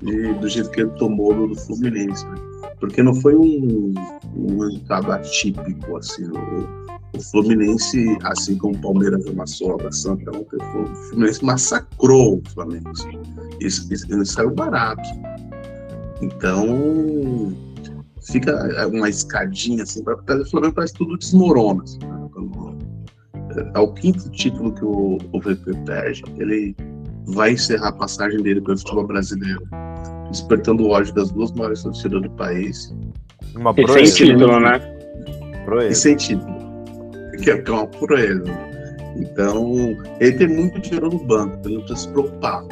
[0.01, 2.25] de, do jeito que ele tomou no Fluminense.
[2.25, 2.55] Né?
[2.79, 3.93] porque não foi um,
[4.35, 10.57] um resultado atípico, assim, o, o Fluminense, assim como o Palmeiras amassou a Santa ontem,
[10.57, 12.89] o Fluminense massacrou o Flamengo.
[12.89, 13.19] Assim.
[13.59, 15.01] Isso, isso, isso saiu barato.
[16.21, 17.53] Então,
[18.25, 21.83] fica uma escadinha assim, para o Flamengo parece tudo desmorona.
[21.83, 22.25] Assim, né?
[23.73, 26.23] É o quinto título que o, o VP perde.
[26.37, 26.75] Ele
[27.27, 29.61] vai encerrar a passagem dele pelo futebol brasileiro,
[30.29, 32.93] despertando o ódio das duas maiores torcidas do país.
[33.55, 34.79] Uma e sem título, né?
[35.63, 35.91] Proeza.
[35.91, 36.55] E sem título.
[37.41, 38.43] Que é uma proeza.
[39.15, 39.73] Então,
[40.19, 42.63] ele tem muito dinheiro no banco, ele não precisa se preocupar.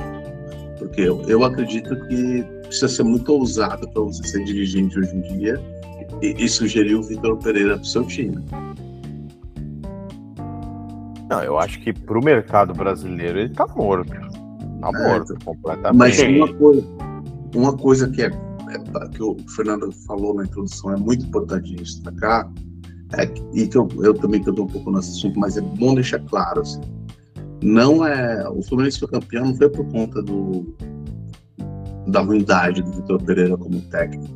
[0.78, 5.22] Porque eu, eu acredito que precisa ser muito ousado para você ser dirigente hoje em
[5.22, 5.62] dia
[6.24, 8.44] e, e sugerir o Vitor Pereira para o seu time.
[11.30, 14.12] Não, eu acho que para o mercado brasileiro ele está morto.
[14.12, 15.98] Está é, morto completamente.
[15.98, 16.88] Mas uma coisa,
[17.56, 22.52] uma coisa que, é, é, que o Fernando falou na introdução é muito importante destacar,
[23.18, 26.20] é, e que eu, eu também estou um pouco nesse assunto, mas é bom deixar
[26.22, 26.82] claro, assim,
[27.62, 30.76] não é o Fluminense foi campeão não foi por conta do
[32.08, 34.34] da ruindade do Vitor Pereira como técnico.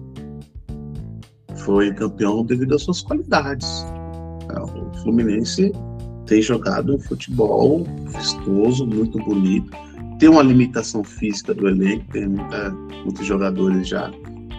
[1.58, 3.86] Foi campeão devido às suas qualidades.
[4.50, 5.72] É, o Fluminense
[6.26, 9.72] tem jogado um futebol vistoso, muito bonito.
[10.20, 12.72] Tem uma limitação física do elenco, tem muita,
[13.04, 14.12] muitos jogadores já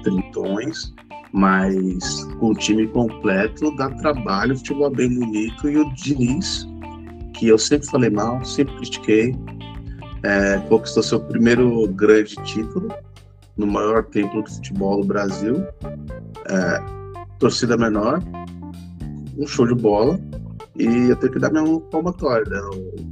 [0.03, 0.95] trintões,
[1.33, 5.69] mas com o time completo dá trabalho, o futebol é bem bonito.
[5.69, 6.67] E o Diniz,
[7.35, 9.35] que eu sempre falei mal, sempre critiquei,
[10.23, 12.89] é, conquistou seu primeiro grande título
[13.57, 15.65] no maior templo do futebol do Brasil.
[16.49, 16.81] É,
[17.39, 18.23] torcida menor,
[19.37, 20.19] um show de bola.
[20.77, 22.49] E eu tenho que dar minha palmatória.
[22.49, 22.61] Né?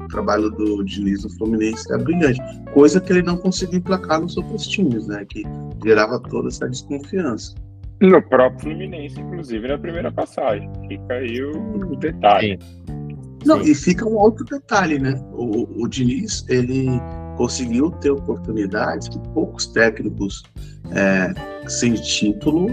[0.05, 2.41] O trabalho do Diniz no Fluminense é brilhante.
[2.73, 5.25] Coisa que ele não conseguiu emplacar nos outros times, né?
[5.29, 5.43] Que
[5.85, 7.57] gerava toda essa desconfiança.
[8.01, 10.71] No próprio Fluminense, inclusive, na primeira passagem.
[10.87, 12.59] Fica aí o detalhe.
[12.61, 13.06] Sim.
[13.47, 13.71] Não, Sim.
[13.71, 15.15] e fica um outro detalhe, né?
[15.33, 16.89] O, o Diniz, ele
[17.37, 20.43] conseguiu ter oportunidades que poucos técnicos
[20.91, 21.33] é,
[21.69, 22.69] sem título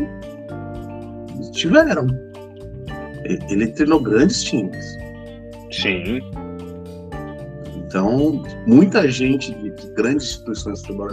[1.52, 2.08] tiveram.
[3.24, 4.86] Ele treinou grandes times.
[5.72, 6.22] Sim.
[7.78, 11.08] Então, muita gente de, de grandes instituições do futebol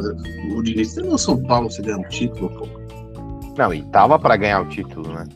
[0.56, 2.66] o Diniz treinou São Paulo se ganhar um título, pô.
[3.58, 5.26] Não, e tava para ganhar o título, né?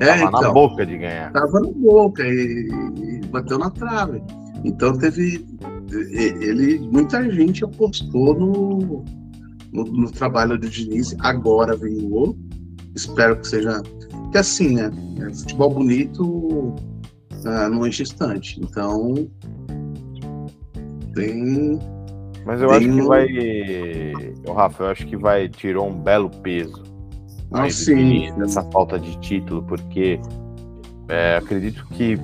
[0.00, 1.32] É, tava então, na boca de ganhar.
[1.32, 4.22] Tava na boca e, e bateu na trave.
[4.64, 5.44] Então teve.
[5.90, 9.04] Ele, muita gente apostou no,
[9.72, 12.36] no, no trabalho do Diniz, agora vingou.
[12.94, 13.82] Espero que seja.
[14.32, 14.90] Que assim, né?
[15.20, 18.60] É, futebol bonito uh, não enche estante.
[18.60, 19.14] Então.
[21.14, 21.78] Tem.
[22.46, 23.06] Mas eu tem acho que um...
[23.06, 23.26] vai.
[24.48, 25.48] O Rafa, eu acho que vai.
[25.48, 26.82] Tirou um belo peso.
[27.52, 28.30] Ah, sim.
[28.42, 30.18] Essa falta de título, porque
[31.08, 32.18] é, acredito que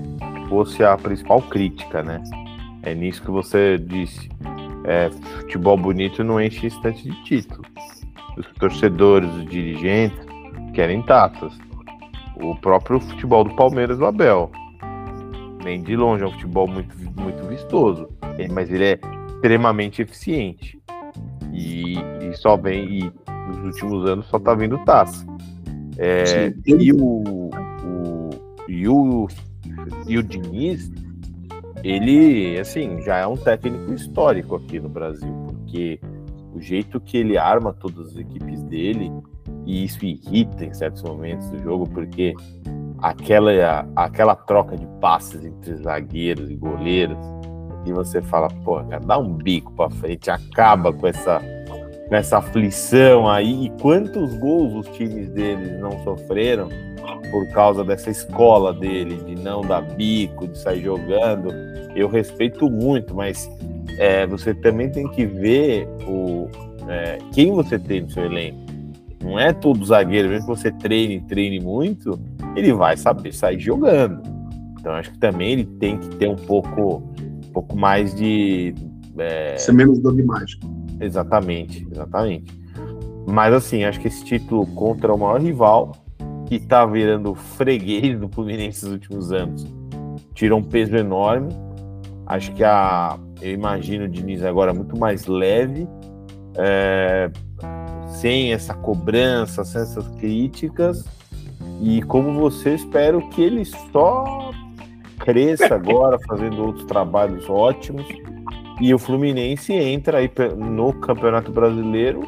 [0.50, 2.20] fosse a principal crítica, né?
[2.82, 4.28] É nisso que você disse.
[4.84, 5.08] É,
[5.38, 7.62] futebol bonito não enche instante de título.
[8.36, 10.18] Os torcedores, os dirigentes
[10.74, 11.56] querem taças.
[12.42, 14.50] O próprio futebol do Palmeiras do Abel.
[15.62, 18.08] Nem de longe é um futebol muito, muito vistoso.
[18.50, 20.80] Mas ele é extremamente eficiente.
[21.52, 22.98] E, e só vem.
[22.98, 23.12] E
[23.48, 25.24] nos últimos anos só tá vindo taça.
[25.98, 28.30] É, e o, o,
[28.66, 29.28] e o
[30.07, 30.90] e o Diniz,
[31.83, 36.00] ele, assim, já é um técnico histórico aqui no Brasil, porque
[36.55, 39.11] o jeito que ele arma todas as equipes dele,
[39.64, 42.35] e isso irrita em certos momentos do jogo, porque
[42.98, 47.18] aquela, aquela troca de passes entre zagueiros e goleiros,
[47.87, 51.40] e você fala, pô, cara, dá um bico pra frente, acaba com essa,
[52.11, 56.68] essa aflição aí, e quantos gols os times deles não sofreram
[57.31, 61.49] por causa dessa escola dele, de não dar bico, de sair jogando.
[61.94, 63.51] Eu respeito muito, mas
[63.99, 66.49] é, você também tem que ver o,
[66.88, 68.59] é, quem você tem no seu elenco.
[69.23, 72.18] Não é todo zagueiro, mesmo que você treine treine muito,
[72.57, 74.23] ele vai saber sair jogando.
[74.79, 77.03] Então acho que também ele tem que ter um pouco,
[77.47, 78.74] um pouco mais de.
[79.18, 79.57] É...
[79.59, 80.66] Ser menos dogmático.
[80.99, 82.61] Exatamente, exatamente.
[83.26, 85.93] Mas assim, acho que esse título contra o maior rival
[86.51, 89.64] que está virando freguês do Fluminense nos últimos anos,
[90.34, 91.48] tirou um peso enorme.
[92.26, 95.86] Acho que a, eu imagino o Diniz agora muito mais leve,
[96.57, 97.30] é,
[98.09, 101.05] sem essa cobrança, sem essas críticas.
[101.80, 104.51] E como você, espero que ele só
[105.20, 108.09] cresça agora, fazendo outros trabalhos ótimos.
[108.80, 110.28] E o Fluminense entra aí
[110.59, 112.22] no Campeonato Brasileiro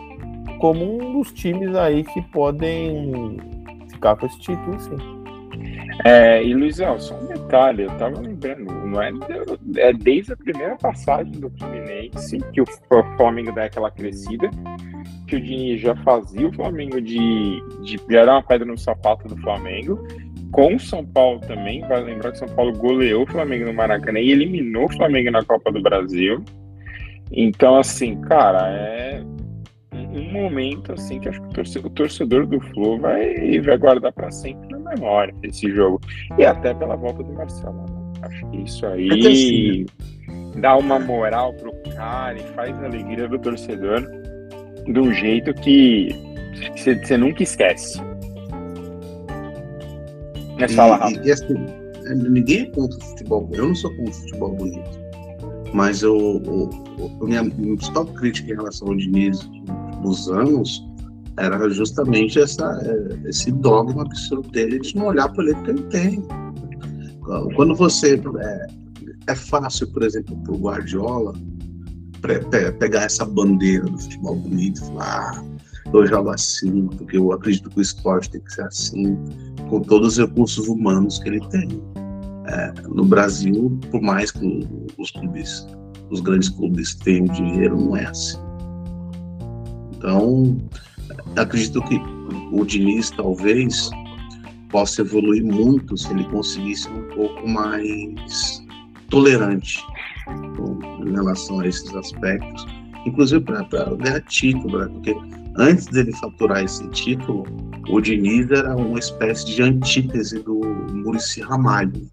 [0.60, 3.61] como um dos times aí que podem
[4.02, 4.96] ficar com esse título, sim.
[6.04, 9.12] É, e Luizão, só um detalhe, eu tava lembrando, não é,
[9.76, 12.66] é desde a primeira passagem do Fluminense que o
[13.16, 14.50] Flamengo dá aquela crescida,
[15.28, 19.36] que o Diniz já fazia o Flamengo de, de já uma pedra no sapato do
[19.42, 20.04] Flamengo,
[20.50, 24.18] com o São Paulo também, vai lembrar que São Paulo goleou o Flamengo no Maracanã
[24.18, 26.42] e eliminou o Flamengo na Copa do Brasil.
[27.30, 29.22] Então, assim, cara, é
[30.12, 34.12] um momento assim que acho que o torcedor, o torcedor do Flu vai, vai guardar
[34.12, 36.00] para sempre na memória esse jogo.
[36.38, 37.74] E até pela volta do Marcelo.
[37.74, 38.12] Né?
[38.22, 43.38] Acho que isso aí é dá uma moral pro cara e faz a alegria do
[43.38, 44.02] torcedor
[44.86, 46.10] de um jeito que
[46.76, 48.00] você nunca esquece.
[50.58, 51.54] Mas fala, e, e, assim,
[52.14, 53.48] ninguém é contra o futebol.
[53.52, 55.02] Eu não sou contra o futebol bonito.
[55.72, 56.70] Mas eu, eu,
[57.20, 59.48] eu minha principal crítica em relação ao Diniz
[60.02, 60.84] nos anos
[61.38, 65.82] era justamente essa, é, esse dogma absurdo dele de não olhar para o que ele
[65.84, 66.22] tem.
[67.54, 68.20] Quando você.
[68.40, 68.66] É,
[69.28, 71.32] é fácil, por exemplo, para o Guardiola
[72.78, 75.44] pegar essa bandeira do futebol bonito e falar: ah,
[75.92, 79.16] eu jogo assim, porque eu acredito que o esporte tem que ser assim,
[79.68, 81.68] com todos os recursos humanos que ele tem.
[82.46, 85.66] É, no Brasil, por mais que os clubes,
[86.10, 88.38] os grandes clubes tenham dinheiro, não é assim.
[90.02, 90.58] Então,
[91.36, 91.96] acredito que
[92.50, 93.88] o Diniz talvez
[94.68, 98.66] possa evoluir muito se ele conseguisse um pouco mais
[99.10, 99.80] tolerante
[101.06, 102.66] em relação a esses aspectos,
[103.06, 103.62] inclusive para
[103.94, 104.88] ganhar título, né?
[104.88, 105.14] porque
[105.56, 107.44] antes dele faturar esse título,
[107.88, 112.10] o Diniz era uma espécie de antítese do Murici Ramalho,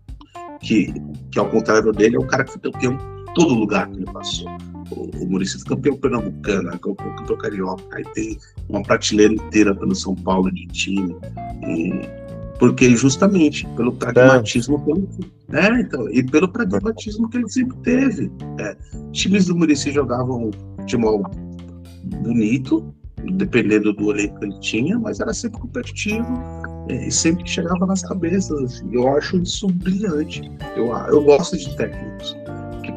[0.61, 0.93] que,
[1.31, 2.97] que ao contrário dele é o cara que foi campeão
[3.33, 4.47] todo lugar que ele passou
[4.91, 10.15] o, o Muricy campeão pernambucano, campeão, campeão carioca, aí tem uma prateleira inteira pelo São
[10.15, 11.15] Paulo de time.
[11.67, 12.19] E,
[12.57, 15.07] porque justamente pelo pragmatismo pelo,
[15.53, 18.31] é, então, e pelo pragmatismo que ele sempre teve.
[18.59, 18.75] É,
[19.11, 20.51] times do Muricy jogavam
[20.97, 21.29] modo
[22.21, 22.93] bonito,
[23.33, 26.27] dependendo do elenco que ele tinha, mas era sempre competitivo
[26.89, 28.59] é, e sempre chegava nas cabeças.
[28.61, 28.89] Assim.
[28.91, 30.41] Eu acho isso brilhante.
[30.75, 32.35] Eu, eu gosto de técnicos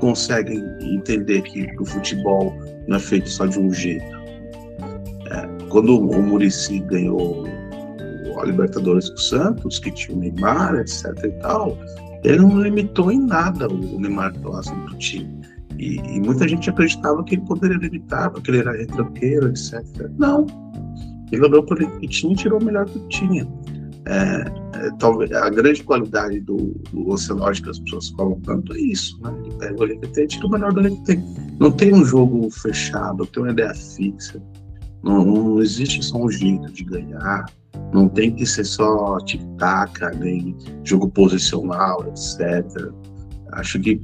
[0.03, 2.53] conseguem entender que, o futebol
[2.89, 4.05] não é feito só de um jeito.
[5.31, 7.47] É, quando o Murici ganhou
[8.37, 11.79] a Libertadores com o Santos, que tinha o Neymar, etc e tal,
[12.25, 15.41] ele não limitou em nada o Neymar próximo do time.
[15.79, 19.85] E, e, muita gente acreditava que ele poderia limitar, porque ele era retranqueiro, etc.
[20.19, 20.47] Não.
[21.31, 23.47] Ele olhou para o que tinha e tirou o melhor que tinha.
[24.07, 24.45] É,
[24.79, 28.13] é, talvez a grande qualidade do, do Ocelote que as pessoas
[28.45, 29.33] tanto é isso, né?
[29.45, 31.23] Ele pega o LPT e tira o melhor do LPT.
[31.61, 34.43] Não tem um jogo fechado, tem uma ideia fixa.
[35.05, 37.47] Não, não existe só um jeito de ganhar.
[37.93, 42.93] Não tem que ser só tic-tac, nem jogo posicional, etc.
[43.53, 44.01] Acho que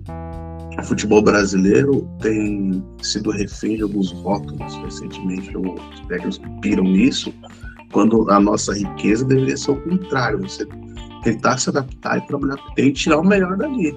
[0.79, 7.35] o futebol brasileiro tem sido refém de alguns rótulos recentemente, alguns técnicos piram nisso,
[7.93, 10.67] quando a nossa riqueza deveria ser o contrário, você
[11.23, 13.97] tentar se adaptar e trabalhar que tirar o melhor dali.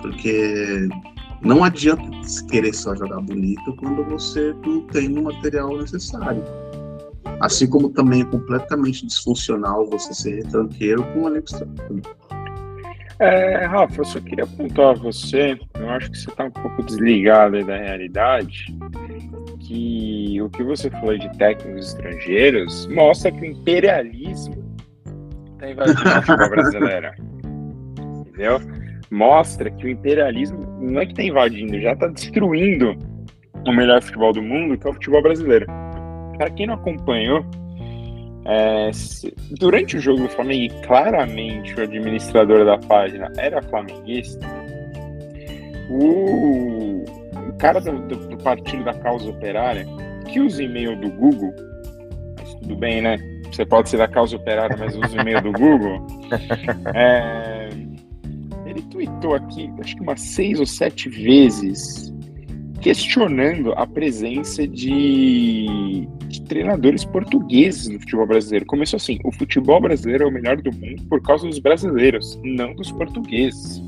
[0.00, 0.88] Porque
[1.42, 2.02] não adianta
[2.50, 6.42] querer só jogar bonito quando você não tem o material necessário.
[7.40, 11.48] Assim como também é completamente disfuncional você ser retranqueiro com o elenco
[13.18, 16.82] é, Rafa, eu só queria apontar a você, eu acho que você está um pouco
[16.82, 18.66] desligado da realidade,
[19.72, 24.76] que o que você falou de técnicos estrangeiros mostra que o imperialismo
[25.54, 27.14] está invadindo a futebol brasileira.
[28.26, 28.60] Entendeu?
[29.10, 32.96] Mostra que o imperialismo não é que está invadindo, já está destruindo
[33.66, 35.66] o melhor futebol do mundo, que é o futebol brasileiro.
[36.36, 37.44] Para quem não acompanhou,
[38.44, 44.46] é, se, durante o jogo do Flamengo, claramente o administrador da página era flamenguista,
[45.88, 46.91] o,
[47.52, 49.86] o cara do, do, do, partido da causa operária,
[50.26, 51.54] que usa e-mail do Google,
[52.38, 53.18] mas tudo bem, né?
[53.50, 56.06] Você pode ser da causa operária, mas usa e-mail do Google.
[56.94, 57.68] É,
[58.64, 62.12] ele tweetou aqui, acho que umas seis ou sete vezes,
[62.80, 68.64] questionando a presença de, de, treinadores portugueses no futebol brasileiro.
[68.64, 72.74] Começou assim: o futebol brasileiro é o melhor do mundo por causa dos brasileiros, não
[72.74, 73.82] dos portugueses.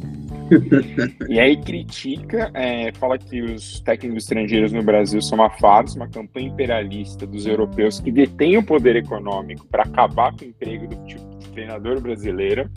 [1.29, 6.09] e aí critica, é, fala que os técnicos estrangeiros no Brasil são uma farsa, uma
[6.09, 10.97] campanha imperialista dos europeus que detêm o poder econômico para acabar com o emprego do,
[11.05, 12.71] tipo, do treinador brasileiro.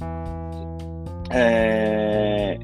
[1.30, 2.58] É,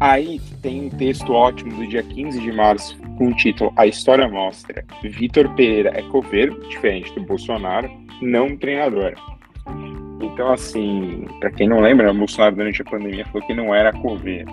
[0.00, 4.28] Aí tem um texto ótimo do dia 15 de março com o título A História
[4.28, 4.84] Mostra.
[5.02, 7.88] Vitor Pereira é coveiro, diferente do Bolsonaro,
[8.20, 9.14] não treinador.
[10.24, 13.92] Então, assim, para quem não lembra, o Bolsonaro durante a pandemia falou que não era
[13.92, 14.50] coveiro.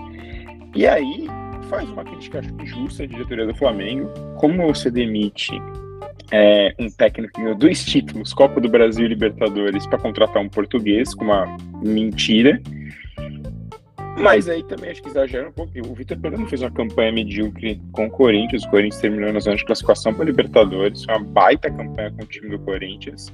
[0.76, 1.28] E aí
[1.70, 4.10] faz uma crítica acho justa à diretoria do Flamengo.
[4.38, 5.52] Como você demite
[6.32, 10.50] é, um técnico que ganhou dois títulos, Copa do Brasil e Libertadores, para contratar um
[10.50, 12.62] português com uma mentira?
[14.20, 15.72] Mas aí também acho que exagera um pouco.
[15.88, 18.64] O Vitor Pereira fez uma campanha medíocre com o Corinthians.
[18.66, 21.06] O Corinthians terminou na zona de classificação para Libertadores.
[21.06, 23.34] Foi uma baita campanha com o time do Corinthians.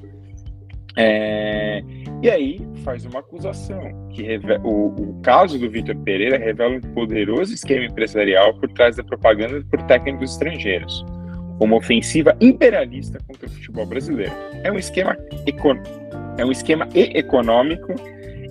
[0.98, 1.84] É,
[2.24, 3.80] e aí faz uma acusação,
[4.12, 9.04] que o, o, caso do Vitor Pereira revela um poderoso esquema empresarial por trás da
[9.04, 11.06] propaganda por técnicos estrangeiros,
[11.60, 14.34] uma ofensiva imperialista contra o futebol brasileiro.
[14.64, 15.16] É um esquema,
[16.38, 17.94] é um esquema e econômico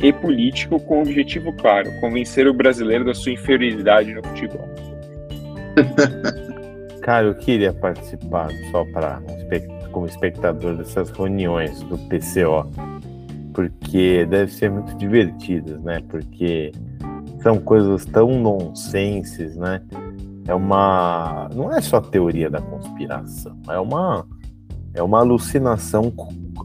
[0.00, 4.68] e político com o objetivo claro, convencer o brasileiro da sua inferioridade no futebol.
[7.02, 9.20] Cara, eu queria participar só para
[9.96, 12.70] como espectador dessas reuniões do PCO,
[13.54, 16.02] porque deve ser muito divertidas, né?
[16.10, 16.70] Porque
[17.42, 19.80] são coisas tão nonsenses, né?
[20.46, 24.26] É uma, não é só teoria da conspiração, é uma,
[24.92, 26.12] é uma alucinação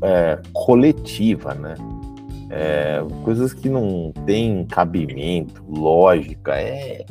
[0.03, 1.75] é, coletiva, né?
[2.49, 7.05] É, coisas que não têm cabimento, lógica, é,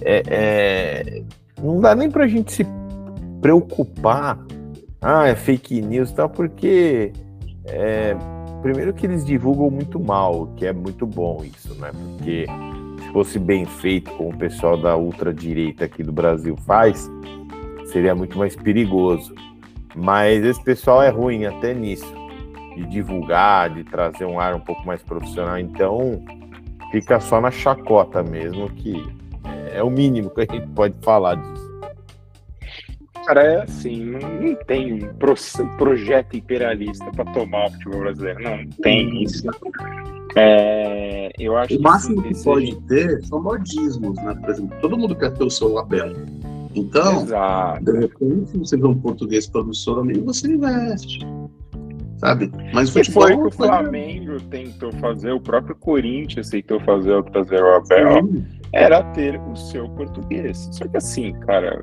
[0.00, 1.22] é, é
[1.62, 2.66] não dá nem para a gente se
[3.42, 4.38] preocupar
[5.00, 7.12] ah, é fake news e tal, porque
[7.66, 8.16] é,
[8.62, 11.90] primeiro que eles divulgam muito mal, que é muito bom isso, né?
[11.92, 12.46] Porque
[13.00, 17.08] se fosse bem feito, como o pessoal da ultradireita aqui do Brasil faz,
[17.86, 19.32] seria muito mais perigoso.
[19.94, 22.12] Mas esse pessoal é ruim até nisso,
[22.74, 25.58] de divulgar, de trazer um ar um pouco mais profissional.
[25.58, 26.20] Então,
[26.90, 29.06] fica só na chacota mesmo, que
[29.72, 31.67] é o mínimo que a gente pode falar disso
[33.28, 35.34] cara, é assim, não, não tem um pro,
[35.76, 38.42] projeto imperialista para tomar o futebol brasileiro.
[38.42, 39.46] Não, não tem isso.
[40.34, 44.34] É, eu acho o máximo que, que pode ter são modismos, né?
[44.34, 46.16] Por exemplo, todo mundo quer ter o seu labelo.
[46.74, 47.84] Então, Exato.
[47.84, 51.18] de repente, você vê um português promissor amigo, você investe.
[52.18, 52.50] Sabe?
[52.72, 57.22] Mas o foi o que o Flamengo tentou fazer, o próprio Corinthians tentou fazer ao
[57.22, 58.44] trazer o Abel, Sim.
[58.72, 60.68] era ter o seu português.
[60.72, 61.78] Só que assim, cara,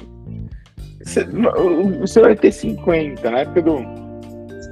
[2.00, 3.30] você vai ter 50.
[3.30, 4.06] Na época do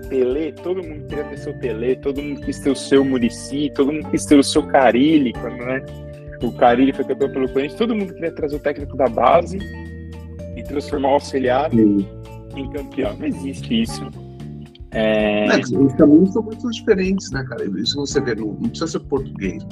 [0.10, 3.92] Pelé, todo mundo queria ter seu Pelé, todo mundo quis ter o seu Murici, todo
[3.92, 5.84] mundo quis ter o seu Carilli, quando né,
[6.42, 9.58] o Carilli foi campeão pelo Corinthians, todo mundo queria trazer o técnico da base
[10.56, 12.08] e transformar o auxiliar Sim.
[12.56, 13.16] em campeão.
[13.18, 14.08] Não existe isso.
[14.92, 15.48] É...
[15.48, 17.66] É, os caminhos são muito diferentes, né, cara?
[17.80, 19.66] Isso você vê, não, não precisa ser português.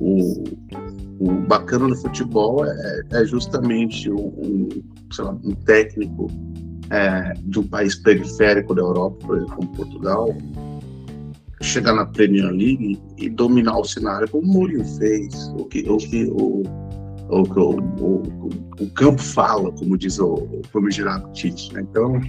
[0.00, 0.44] O,
[1.18, 4.08] o bacana no futebol é, é justamente
[5.20, 6.28] um, lá, um técnico
[6.90, 10.36] é, de um país periférico da Europa, por exemplo, como Portugal,
[11.62, 15.96] chegar na Premier League e dominar o cenário como o Mourinho fez, o que o,
[15.96, 16.62] que, o,
[17.28, 17.42] o,
[18.00, 18.48] o,
[18.80, 21.72] o, campo fala, como diz o, o famigerado Tite.
[21.72, 21.82] Né?
[21.88, 22.20] Então,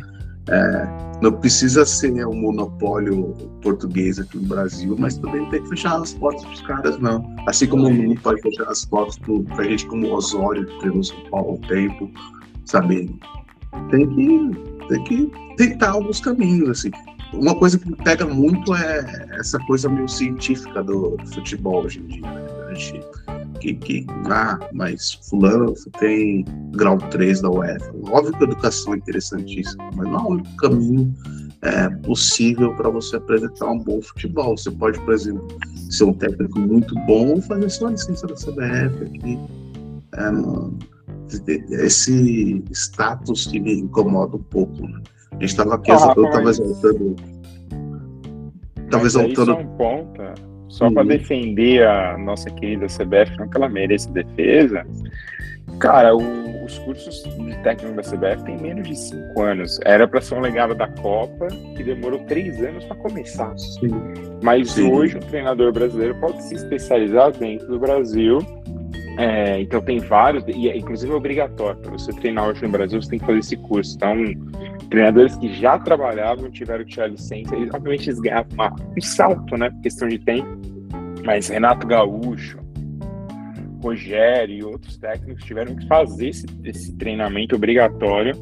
[0.50, 0.88] é,
[1.22, 6.14] não precisa ser um monopólio português aqui no Brasil, mas também tem que fechar as
[6.14, 7.36] portas para os caras, não.
[7.48, 11.18] Assim como não pode fechar as portas para gente como o Osório, que no São
[11.32, 12.12] Paulo um tempo,
[12.66, 13.20] sabe?
[13.90, 14.52] Tem que,
[14.88, 16.92] tem que tentar alguns caminhos, assim.
[17.34, 22.08] Uma coisa que me pega muito é essa coisa meio científica do futebol hoje em
[22.08, 22.48] dia, né?
[22.70, 23.04] A gente
[23.64, 27.94] que, que ah, mas fulano tem grau 3 da UEFA.
[28.12, 31.14] Óbvio que a educação é interessantíssima, mas não é o único caminho
[31.62, 34.58] é, possível para você apresentar um bom futebol.
[34.58, 35.48] Você pode, por exemplo,
[35.90, 39.40] ser um técnico muito bom ou fazer sua licença da CBF aqui.
[40.16, 40.93] É,
[41.70, 44.88] esse status que me incomoda um pouco.
[44.88, 45.02] Né?
[45.32, 47.16] A gente estava aqui, ah, eu estava exaltando.
[48.86, 49.42] Estava exaltando.
[49.42, 50.22] Isso é um ponto
[50.74, 51.08] só para uhum.
[51.08, 54.84] defender a nossa querida CBF, não que ela mereça defesa,
[55.80, 59.80] cara, o, os cursos de técnico da CBF têm menos de cinco anos.
[59.86, 63.56] Era para ser um legado da Copa, que demorou três anos para começar.
[63.58, 63.92] Sim.
[64.42, 64.92] Mas Sim.
[64.92, 68.40] hoje o treinador brasileiro pode se especializar dentro do Brasil.
[69.18, 71.80] É, então tem vários, e é, inclusive é obrigatório.
[71.80, 73.96] Para você treinar hoje no Brasil, você tem que fazer esse curso.
[73.96, 74.16] Então,
[74.90, 79.56] treinadores que já trabalhavam tiveram que tirar licença, eles, obviamente eles ganhavam uma, um salto,
[79.56, 79.72] né?
[79.84, 80.58] Questão de tempo.
[81.24, 82.60] Mas Renato Gaúcho,
[83.84, 88.34] Rogério e outros técnicos tiveram que fazer esse, esse treinamento obrigatório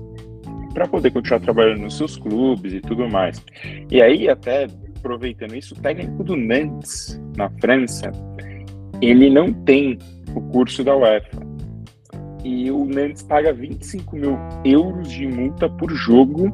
[0.74, 3.44] para poder continuar trabalhando nos seus clubes e tudo mais.
[3.90, 4.68] E aí, até
[4.98, 8.12] aproveitando isso, o técnico do Nantes, na França,
[9.02, 9.98] ele não tem
[10.36, 11.52] o curso da UEFA.
[12.44, 16.52] e o Nantes paga 25 mil euros de multa por jogo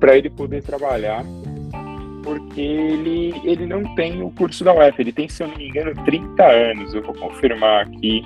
[0.00, 1.24] para ele poder trabalhar,
[2.22, 5.02] porque ele, ele não tem o curso da UEFA.
[5.02, 6.94] Ele tem, se eu não me engano, 30 anos.
[6.94, 8.22] Eu vou confirmar aqui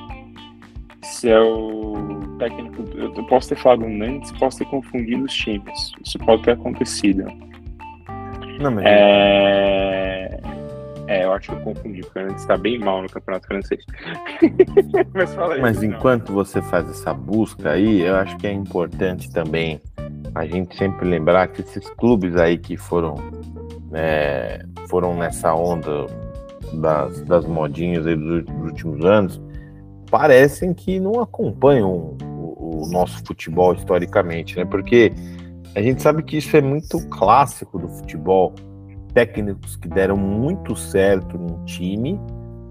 [1.03, 2.85] se é o técnico.
[2.97, 5.93] Eu posso ter falado um Nantes, posso ter confundido os times.
[6.05, 7.25] Isso pode ter acontecido.
[8.61, 8.85] Não, mas...
[8.87, 10.41] É...
[11.11, 13.85] É, eu acho que eu confundi, porque o Nantes está bem mal no campeonato francês.
[15.13, 15.61] Mas aí.
[15.61, 19.81] Mas enquanto você faz essa busca aí, eu acho que é importante também
[20.37, 23.17] a gente sempre lembrar que esses clubes aí que foram,
[23.93, 26.07] é, foram nessa onda
[26.75, 29.43] das, das modinhas aí dos, dos, últimos anos,
[30.13, 34.65] parecem que não acompanham o, o nosso futebol historicamente, né?
[34.65, 35.13] Porque
[35.75, 38.55] a gente sabe que isso é muito clássico do futebol
[39.13, 42.21] técnicos que deram muito certo num time,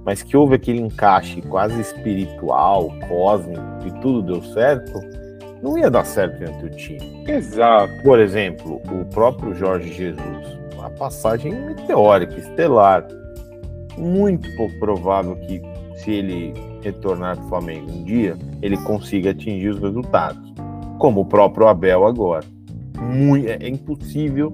[0.06, 5.00] mas que houve aquele encaixe quase espiritual, cósmico, que tudo deu certo,
[5.62, 7.24] não ia dar certo dentro do time.
[7.28, 7.92] Exato.
[8.04, 13.06] Por exemplo, o próprio Jorge Jesus, uma passagem meteórica, estelar.
[13.98, 15.62] Muito pouco provável que,
[15.98, 20.54] se ele retornar para o Flamengo um dia, ele consiga atingir os resultados.
[20.98, 22.46] Como o próprio Abel agora.
[22.98, 24.52] Muito, é impossível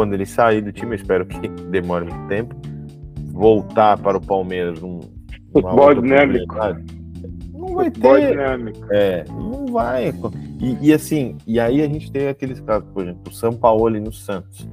[0.00, 2.56] quando ele sair do time, eu espero que demore muito tempo,
[3.32, 4.98] voltar para o Palmeiras num
[5.52, 6.54] futebol dinâmico.
[7.52, 8.30] Não vai futebol ter.
[8.30, 8.86] Dinâmico.
[8.90, 10.10] É, não vai.
[10.58, 13.94] E, e, assim, e aí a gente tem aqueles casos, por exemplo, o São Paulo
[13.94, 14.66] e no Santos.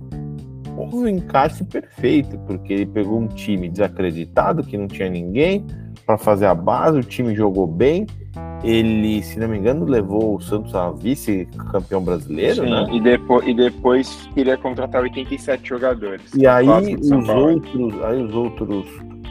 [0.77, 5.67] Houve um encaixe perfeito, porque ele pegou um time desacreditado, que não tinha ninguém,
[6.05, 8.07] para fazer a base, o time jogou bem,
[8.67, 12.87] ele, se não me engano, levou o Santos a vice-campeão brasileiro, Sim, né?
[12.91, 16.33] E depois, e depois queria contratar 87 jogadores.
[16.33, 18.85] E aí os outros, aí os outros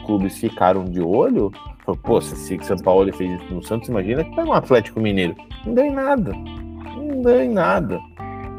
[0.05, 1.51] clubes ficaram de olho.
[2.03, 5.35] Pô, se o São Paulo fez isso no Santos, imagina que pega um Atlético Mineiro.
[5.65, 6.33] Não deu em nada.
[6.33, 7.99] Não deu em nada.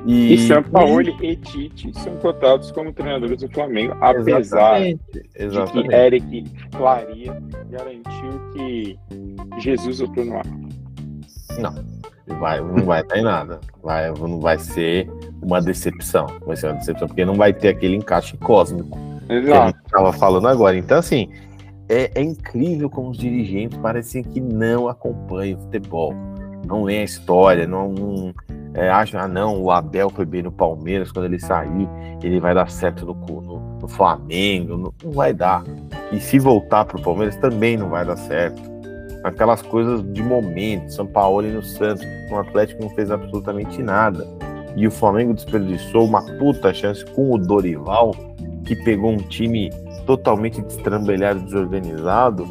[0.06, 5.00] E, e São Paulo e, e Tite são cotados como treinadores do Flamengo, apesar exatamente,
[5.34, 5.82] exatamente.
[5.82, 6.44] de que Eric
[6.76, 8.98] Claria garantiu que
[9.58, 10.46] Jesus voltou no ar.
[11.58, 11.74] Não,
[12.38, 13.60] vai, não vai dar em nada.
[13.82, 15.10] Vai, não vai ser
[15.42, 16.26] uma decepção.
[16.46, 19.46] Vai ser uma decepção, porque não vai ter aquele encaixe cósmico Exato.
[19.46, 20.76] que a gente estava falando agora.
[20.76, 21.28] Então, assim,
[21.88, 26.14] é, é, incrível como os dirigentes parecem que não acompanham o futebol,
[26.66, 28.34] não lêem a história, não, não
[28.74, 31.88] é, acham, ah, não, o Abel foi bem no Palmeiras, quando ele sair,
[32.22, 35.64] ele vai dar certo no, no, no Flamengo, não, não vai dar.
[36.12, 38.77] E se voltar para o Palmeiras também não vai dar certo
[39.24, 44.26] aquelas coisas de momento, São Paulo e no Santos, o Atlético não fez absolutamente nada.
[44.76, 48.14] E o Flamengo desperdiçou uma puta chance com o Dorival,
[48.64, 49.70] que pegou um time
[50.06, 52.46] totalmente destrambelhado, desorganizado,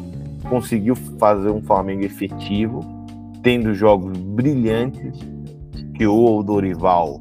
[0.48, 2.80] conseguiu fazer um Flamengo efetivo,
[3.42, 5.18] tendo jogos brilhantes,
[5.94, 7.20] que o Dorival,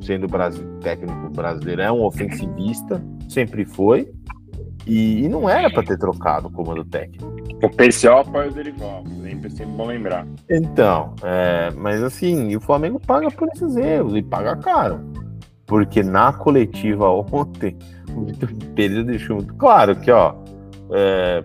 [0.00, 4.08] sendo Brasil, técnico brasileiro, é um ofensivista, sempre foi,
[4.86, 7.33] e, e não era para ter trocado o comando técnico.
[7.62, 10.26] O PCO apoia o Dorival, sempre, sempre bom lembrar.
[10.50, 15.00] Então, é, mas assim, o Flamengo paga por esses erros e paga caro.
[15.66, 17.76] Porque na coletiva ontem,
[18.14, 20.34] o Vitor Pereira deixou muito claro que, ó.
[20.92, 21.42] É,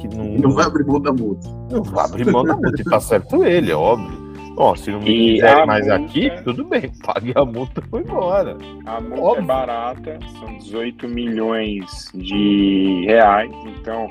[0.00, 1.48] que não, não vai abrir mão da multa.
[1.70, 4.30] Não vai abrir mão da multa, e tá certo ele, é óbvio.
[4.56, 8.02] Ó, se não me quiser mais multa, aqui, tudo bem, pague a multa e foi
[8.02, 8.58] embora.
[8.84, 9.42] A multa é óbvio.
[9.42, 14.08] é barata, são 18 milhões de reais, então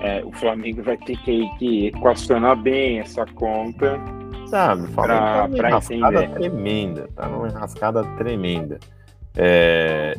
[0.00, 3.98] é, o Flamengo vai ter que, que, equacionar bem essa conta.
[4.46, 8.78] Sabe, o Flamengo pra, tá numa enrascada tremenda, tá numa enrascada tremenda.
[9.36, 10.14] É,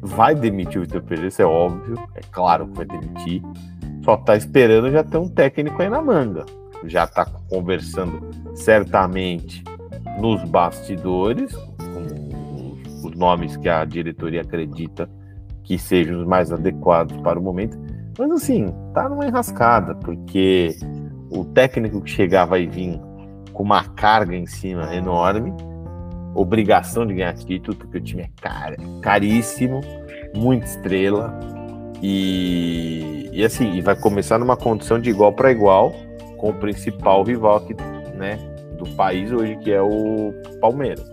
[0.00, 3.42] vai demitir o Vitor Pereira, isso é óbvio, é claro que vai demitir.
[4.04, 6.44] Só tá esperando já ter um técnico aí na manga.
[6.84, 9.62] Já tá conversando certamente
[10.18, 15.08] nos bastidores, com os nomes que a diretoria acredita
[15.62, 17.78] que sejam os mais adequados para o momento
[18.18, 20.76] mas assim, tá numa enrascada, porque
[21.30, 23.00] o técnico que chegar vai vir
[23.52, 25.52] com uma carga em cima enorme,
[26.34, 29.80] obrigação de ganhar título, porque o time é caro, caríssimo,
[30.34, 31.38] muita estrela.
[32.02, 35.92] E, e assim, e vai começar numa condição de igual para igual
[36.36, 37.76] com o principal rival aqui,
[38.16, 38.36] né,
[38.76, 41.08] do país hoje, que é o Palmeiras.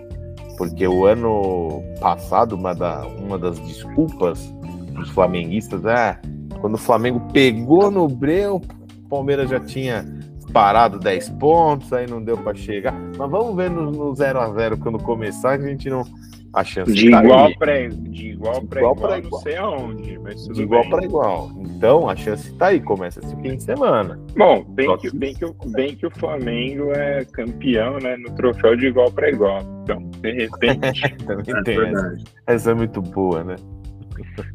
[0.57, 4.51] Porque o ano passado, uma, da, uma das desculpas
[4.93, 6.19] dos flamenguistas é
[6.61, 8.61] quando o Flamengo pegou no Breu,
[9.05, 10.05] o Palmeiras já tinha
[10.53, 12.93] parado 10 pontos, aí não deu para chegar.
[13.17, 16.03] Mas vamos ver no 0 a 0 quando começar, a gente não
[16.51, 19.41] a chance de tá igual para de igual para igual igual, pra não igual.
[19.43, 21.51] sei aonde, mas tudo de igual para igual.
[21.59, 24.19] Então a chance tá aí, começa esse fim de semana.
[24.35, 28.31] Bom, bem Só que, bem, que, o- bem que o Flamengo é campeão né, no
[28.33, 29.59] troféu de igual para igual.
[29.83, 31.17] Então, de repente.
[31.27, 32.13] Também É tem essa.
[32.47, 33.55] Essa é muito boa, né?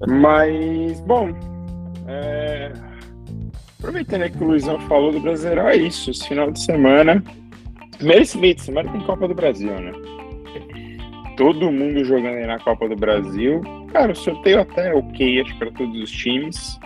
[0.09, 1.29] Mas, bom,
[2.07, 2.73] é,
[3.79, 6.11] aproveitando que o Luizão falou do Brasileirão, é isso.
[6.11, 7.23] Esse final de semana.
[8.01, 9.93] Meio de semana tem Copa do Brasil, né?
[11.37, 13.61] Todo mundo jogando aí na Copa do Brasil.
[13.93, 16.79] Cara, o sorteio até é ok, acho, para todos os times.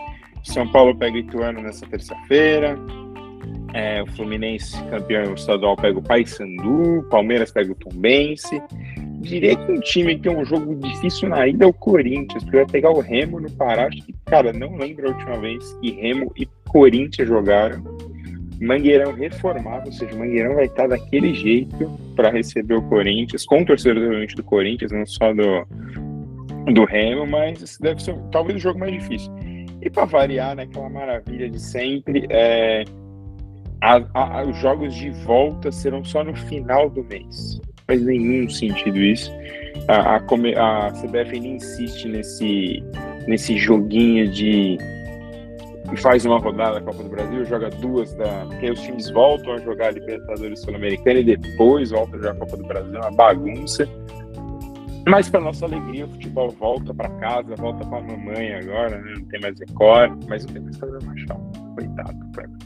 [0.45, 2.79] São Paulo pega o Ituano nessa terça-feira.
[3.75, 7.07] É, o Fluminense, campeão estadual, pega o Paysandu.
[7.11, 8.63] Palmeiras pega o Tombense.
[9.29, 12.57] Diria que um time que é um jogo difícil na ida é o Corinthians, porque
[12.57, 13.87] vai pegar o Remo no Pará.
[13.87, 17.83] Acho que, cara, não lembro a última vez que Remo e Corinthians jogaram.
[18.61, 23.63] Mangueirão reformado, ou seja, o Mangueirão vai estar daquele jeito para receber o Corinthians, com
[23.63, 25.65] o torcedor do Corinthians, não só do,
[26.73, 29.31] do Remo, mas esse deve ser talvez o jogo mais difícil.
[29.81, 32.83] E para variar, né, aquela maravilha de sempre, é,
[33.81, 37.61] a- a- os jogos de volta serão só no final do mês.
[37.89, 39.33] Faz nenhum sentido isso.
[39.89, 42.85] A, a, a CBF insiste nesse,
[43.27, 44.77] nesse joguinho de
[45.97, 48.45] faz uma rodada da Copa do Brasil, joga duas da.
[48.45, 52.35] Porque os times voltam a jogar a Libertadores Sul-Americana e depois voltam a jogar a
[52.35, 53.89] Copa do Brasil, é uma bagunça.
[55.09, 59.15] Mas para nossa alegria, o futebol volta para casa, volta para a mamãe agora, né?
[59.17, 61.75] Não tem mais Record, mas não tem mais Kleber Machado.
[61.75, 62.59] Coitado do Kleber.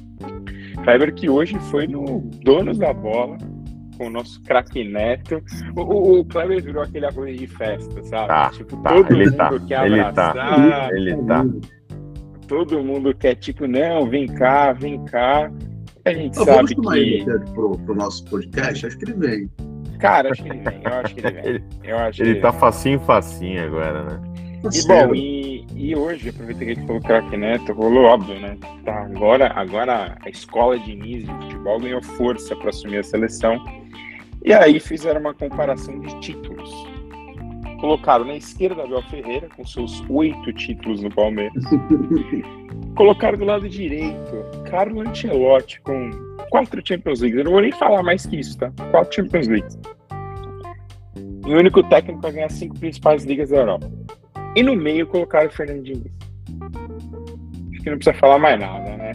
[0.82, 3.38] Kleber que hoje foi no Donos da Bola,
[4.02, 5.42] com o nosso craque Neto.
[5.76, 8.28] O, o, Kleber virou aquele arroz de festa, sabe?
[8.28, 10.88] Tá, tipo, tá, todo ele mundo tá, quer ele abraçar, tá.
[10.92, 11.46] Ele tá.
[12.48, 15.50] todo mundo quer, tipo, não, vem cá, vem cá.
[16.04, 17.30] A gente vamos sabe ele que.
[17.30, 18.86] até pro, pro nosso podcast?
[18.86, 19.50] Acho que ele vem.
[20.00, 21.46] Cara, acho que ele vem, eu acho que ele vem.
[21.46, 22.60] Ele, Eu acho que ele ele tá vem.
[22.60, 24.31] facinho, facinho agora, né?
[24.70, 28.56] E bom, e, e hoje, aproveitei que a falou craque Neto, rolou óbvio, né?
[28.84, 33.62] Tá, agora, agora a escola de Diniz de futebol ganhou força para assumir a seleção.
[34.44, 36.70] E aí fizeram uma comparação de títulos.
[37.80, 41.64] Colocaram na esquerda Abel Ferreira, com seus oito títulos no Palmeiras.
[42.94, 46.10] Colocaram do lado direito Carlo Ancelotti, com
[46.50, 47.38] quatro Champions League.
[47.38, 48.72] Eu não vou nem falar mais que isso, tá?
[48.92, 49.68] Quatro Champions League.
[51.44, 53.90] E o único técnico para ganhar cinco principais ligas da Europa.
[54.54, 56.12] E no meio colocaram o Fernando Diniz.
[57.72, 59.12] Acho que não precisa falar mais nada, né?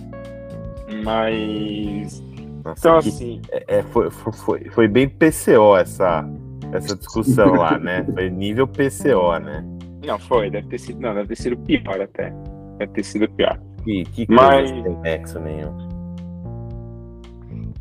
[1.03, 2.23] Mas.
[2.63, 3.41] Nossa, Então, assim.
[3.51, 6.27] é, foi, foi, foi, foi bem PCO essa,
[6.73, 8.03] essa discussão lá, né?
[8.13, 9.63] Foi nível PCO, né?
[10.05, 10.49] Não, foi.
[10.49, 10.99] Deve ter sido.
[10.99, 12.33] Não, deve ter sido pior até.
[12.79, 13.59] Deve ter sido pior.
[13.83, 14.71] Que, que Mas-
[15.01, 15.87] nexo nenhum.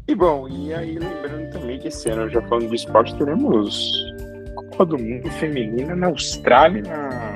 [0.09, 3.91] E bom, e aí lembrando também que esse ano, já falando de esporte, teremos
[4.77, 7.35] Copa do Mundo Feminina na Austrália na,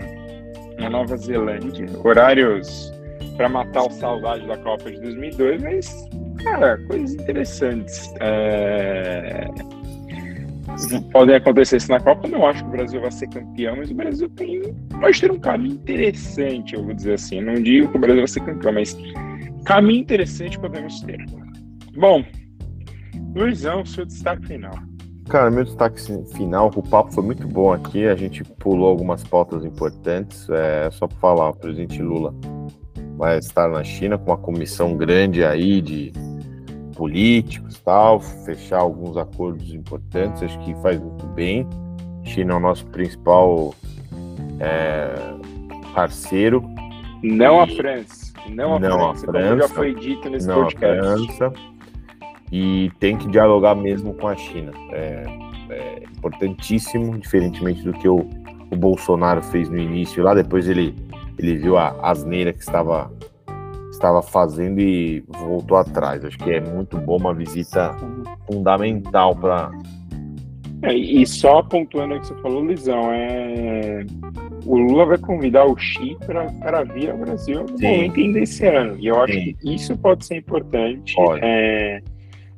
[0.79, 1.87] na Nova Zelândia.
[2.05, 2.93] Horários
[3.37, 6.09] para matar o saudade da Copa de 2002, mas,
[6.45, 8.13] cara, coisas interessantes.
[8.21, 9.49] É,
[11.13, 13.95] Podem acontecer isso na Copa, não acho que o Brasil vai ser campeão, mas o
[13.95, 17.41] Brasil tem, pode ter um caminho interessante, eu vou dizer assim.
[17.41, 18.97] Não digo que o Brasil vai ser campeão, mas
[19.65, 21.19] caminho interessante podemos ter.
[21.97, 22.23] Bom,
[23.35, 24.90] Luizão, seu destaque final.
[25.31, 26.01] Cara, meu destaque
[26.35, 28.05] final, o papo foi muito bom aqui.
[28.09, 30.51] A gente pulou algumas pautas importantes.
[30.51, 32.35] É só para falar, o presidente Lula
[33.17, 36.13] vai estar na China com uma comissão grande aí de
[36.97, 40.43] políticos tal, fechar alguns acordos importantes.
[40.43, 41.65] Acho que faz muito bem.
[42.25, 43.73] China é o nosso principal
[44.59, 45.15] é,
[45.95, 46.61] parceiro.
[47.23, 48.33] Não a França.
[48.49, 49.75] Não a Não a França, como já França.
[49.75, 51.37] foi dito nesse não a podcast.
[51.37, 51.53] França.
[52.53, 54.73] E tem que dialogar mesmo com a China.
[54.93, 55.25] É,
[55.71, 58.29] é importantíssimo, diferentemente do que o,
[58.71, 60.35] o Bolsonaro fez no início lá.
[60.35, 60.95] Depois ele,
[61.39, 63.11] ele viu a asneira que estava,
[63.93, 66.25] estava fazendo e voltou atrás.
[66.25, 67.97] Acho que é muito bom, uma visita
[68.47, 69.71] fundamental para.
[70.83, 74.03] É, e só pontuando o que você falou, Luizão, é...
[74.65, 78.97] o Lula vai convidar o Xi para vir ao Brasil no momento ainda esse ano.
[78.99, 79.55] E eu acho Sim.
[79.61, 81.15] que isso pode ser importante.
[81.15, 81.41] Pode.
[81.45, 82.01] é,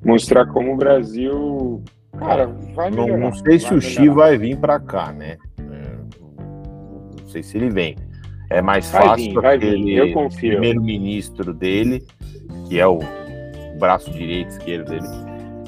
[0.04, 1.82] mostrar como o Brasil,
[2.18, 3.20] cara, vai Não, melhorar.
[3.24, 5.36] não sei se o Xi vai vir para cá, né?
[5.58, 5.96] É,
[7.20, 7.96] não sei se ele vem.
[8.50, 12.04] É mais Vai fácil vir, aquele primeiro-ministro dele,
[12.68, 12.98] que é o
[13.78, 15.06] braço direito esquerdo dele,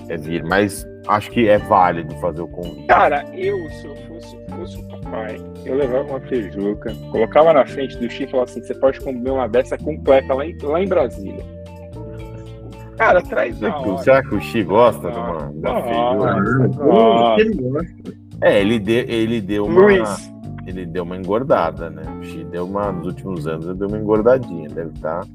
[0.08, 0.44] é vir.
[0.44, 2.86] Mas acho que é válido fazer o convite.
[2.86, 7.96] Cara, eu, se eu fosse, fosse o papai, eu levava uma feijuca, colocava na frente
[7.96, 10.86] do Xi e falava assim: você pode comer uma dessa completa lá em, lá em
[10.86, 11.53] Brasília.
[12.96, 13.98] Cara, traz que, hora.
[13.98, 17.40] será que o Xi gosta de uma, de nossa.
[17.40, 18.24] ele gosta.
[18.40, 19.80] É, ele, de, ele deu uma.
[19.80, 20.34] Luiz.
[20.66, 22.02] Ele deu uma engordada, né?
[22.50, 25.20] Deu uma, nos últimos anos ele deu uma engordadinha, deve estar.
[25.20, 25.28] Tá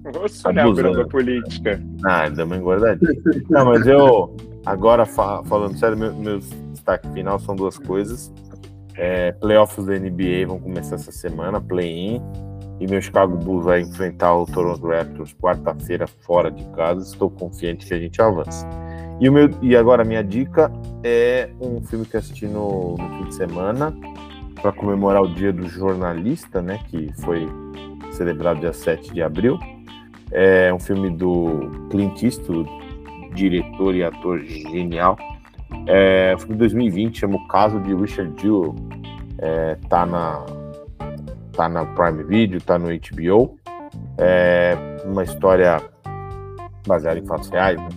[0.45, 1.79] Olha a política.
[2.03, 3.11] Ah, ele deu uma engordadinha.
[3.47, 4.35] Não, mas eu,
[4.65, 6.39] agora fa falando sério, meu, meu
[6.71, 8.33] destaque final são duas coisas.
[8.95, 12.21] É, playoffs da NBA vão começar essa semana, play-in.
[12.79, 17.01] E meu Chicago Bulls vai enfrentar o Toronto Raptors quarta-feira fora de casa.
[17.01, 18.67] Estou confiante que a gente avança.
[19.19, 20.71] E, o meu, e agora a minha dica
[21.03, 23.93] é um filme que assisti no, no fim de semana
[24.61, 27.47] para comemorar o Dia do Jornalista, né, que foi
[28.11, 29.59] celebrado dia 7 de abril.
[30.31, 32.69] É um filme do Clint Eastwood,
[33.33, 35.17] diretor e ator genial.
[35.85, 38.75] É um filme de 2020, chama O Caso de Richard Jewell.
[39.39, 40.45] É, tá na
[41.59, 43.59] tá na Prime Video, tá no HBO.
[44.17, 45.81] É uma história
[46.87, 47.89] baseada em fatos reais, né?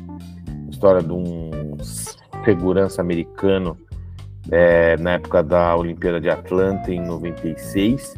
[0.69, 1.77] história de um
[2.45, 3.79] segurança americano
[4.51, 8.17] é, na época da Olimpíada de Atlanta em 96.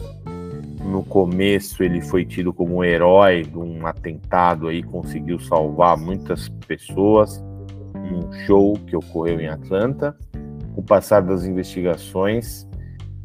[0.82, 6.48] No começo ele foi tido como um herói de um atentado aí, conseguiu salvar muitas
[6.66, 7.44] pessoas
[7.94, 10.16] num show que ocorreu em Atlanta.
[10.74, 12.66] O passar das investigações,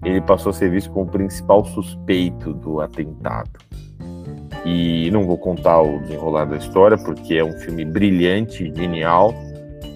[0.03, 3.49] ele passou a ser visto como o principal suspeito do atentado.
[4.65, 9.33] E não vou contar o desenrolar da história, porque é um filme brilhante, genial,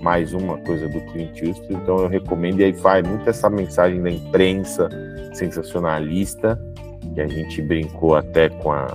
[0.02, 2.60] mais uma coisa do Clint Eastwood, então eu recomendo.
[2.60, 4.90] E aí faz muito essa mensagem da imprensa
[5.34, 6.60] sensacionalista,
[7.14, 8.88] que a gente brincou até com a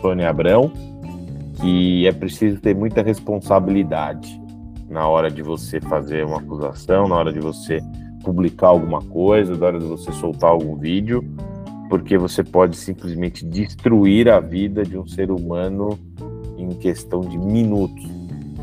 [0.00, 0.72] Sônia Abrão,
[1.60, 4.40] que é preciso ter muita responsabilidade
[4.88, 7.80] na hora de você fazer uma acusação, na hora de você
[8.24, 11.22] publicar alguma coisa, na hora de você soltar algum vídeo,
[11.88, 15.98] porque você pode simplesmente destruir a vida de um ser humano
[16.56, 18.04] em questão de minutos.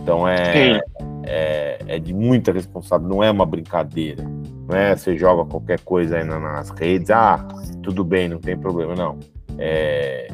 [0.01, 0.82] Então é,
[1.24, 4.24] é, é, de muita responsabilidade, não é uma brincadeira.
[4.68, 7.47] Não é você joga qualquer coisa aí nas redes, ah,
[7.84, 8.95] tudo bem, não tem problema.
[8.95, 9.20] Não.
[9.57, 10.28] É,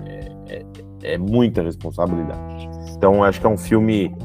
[0.47, 0.65] é,
[1.03, 2.69] é muita responsabilidade.
[2.95, 4.15] Então acho que é um filme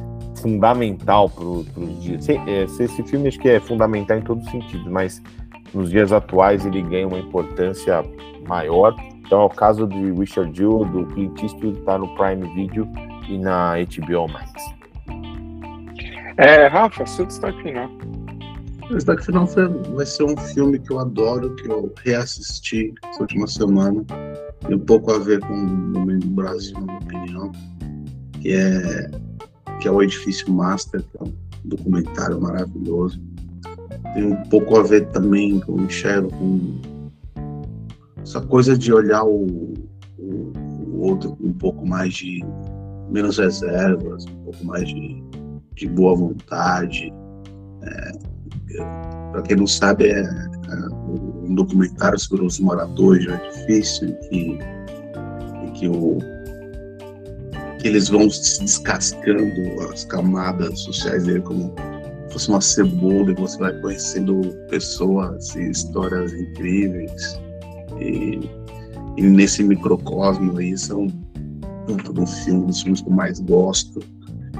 [0.42, 2.24] fundamental para os dias.
[2.24, 5.22] Se, é, esse filme acho que é fundamental em todos os sentidos, mas
[5.72, 8.04] nos dias atuais ele ganha uma importância
[8.46, 8.94] maior.
[9.24, 12.86] Então é o caso de Richard Jewell, do Clint Eastwood, está no Prime Video
[13.28, 14.52] e na HBO Max.
[16.36, 17.88] É, Rafa, seu destaque final.
[18.90, 23.20] O destaque final foi, vai ser um filme que eu adoro, que eu reassisti essa
[23.20, 24.04] última semana.
[24.66, 27.52] Tem um pouco a ver com o momento do Brasil, na minha opinião.
[28.40, 29.10] Que é
[29.82, 31.32] que é o Edifício Master, que é um
[31.64, 33.20] documentário maravilhoso.
[34.14, 36.80] Tem um pouco a ver também, com o enxergo, com
[38.22, 39.74] essa coisa de olhar o,
[40.18, 40.52] o,
[40.86, 42.44] o, outro com um pouco mais de
[43.10, 45.20] menos reservas, um pouco mais de,
[45.74, 47.12] de boa vontade.
[47.82, 48.12] É,
[49.32, 50.94] Para quem não sabe, é, é,
[51.44, 54.58] um documentário sobre os moradores um edifício que,
[55.74, 56.20] que o
[57.82, 61.74] que eles vão se descascando as camadas sociais dele como
[62.28, 67.40] se fosse uma cebola e você vai conhecendo pessoas e histórias incríveis.
[68.00, 68.38] E,
[69.16, 71.08] e nesse microcosmo aí são
[71.88, 74.00] um, filme, dos filmes que eu mais gosto.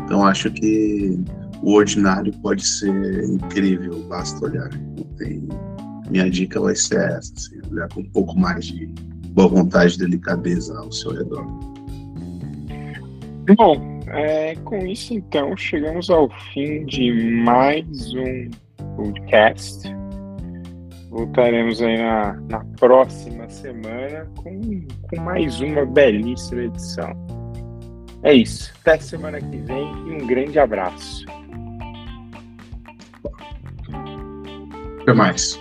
[0.04, 1.16] Então acho que
[1.62, 4.68] o ordinário pode ser incrível, basta olhar.
[6.10, 8.86] Minha dica vai ser essa, assim, olhar com um pouco mais de
[9.28, 11.71] boa vontade e delicadeza ao seu redor.
[13.56, 18.50] Bom, é, com isso então chegamos ao fim de mais um
[18.96, 19.88] podcast.
[21.10, 27.12] Voltaremos aí na, na próxima semana com, com mais uma belíssima edição.
[28.22, 28.72] É isso.
[28.80, 31.26] Até semana que vem e um grande abraço.
[35.02, 35.60] Até mais.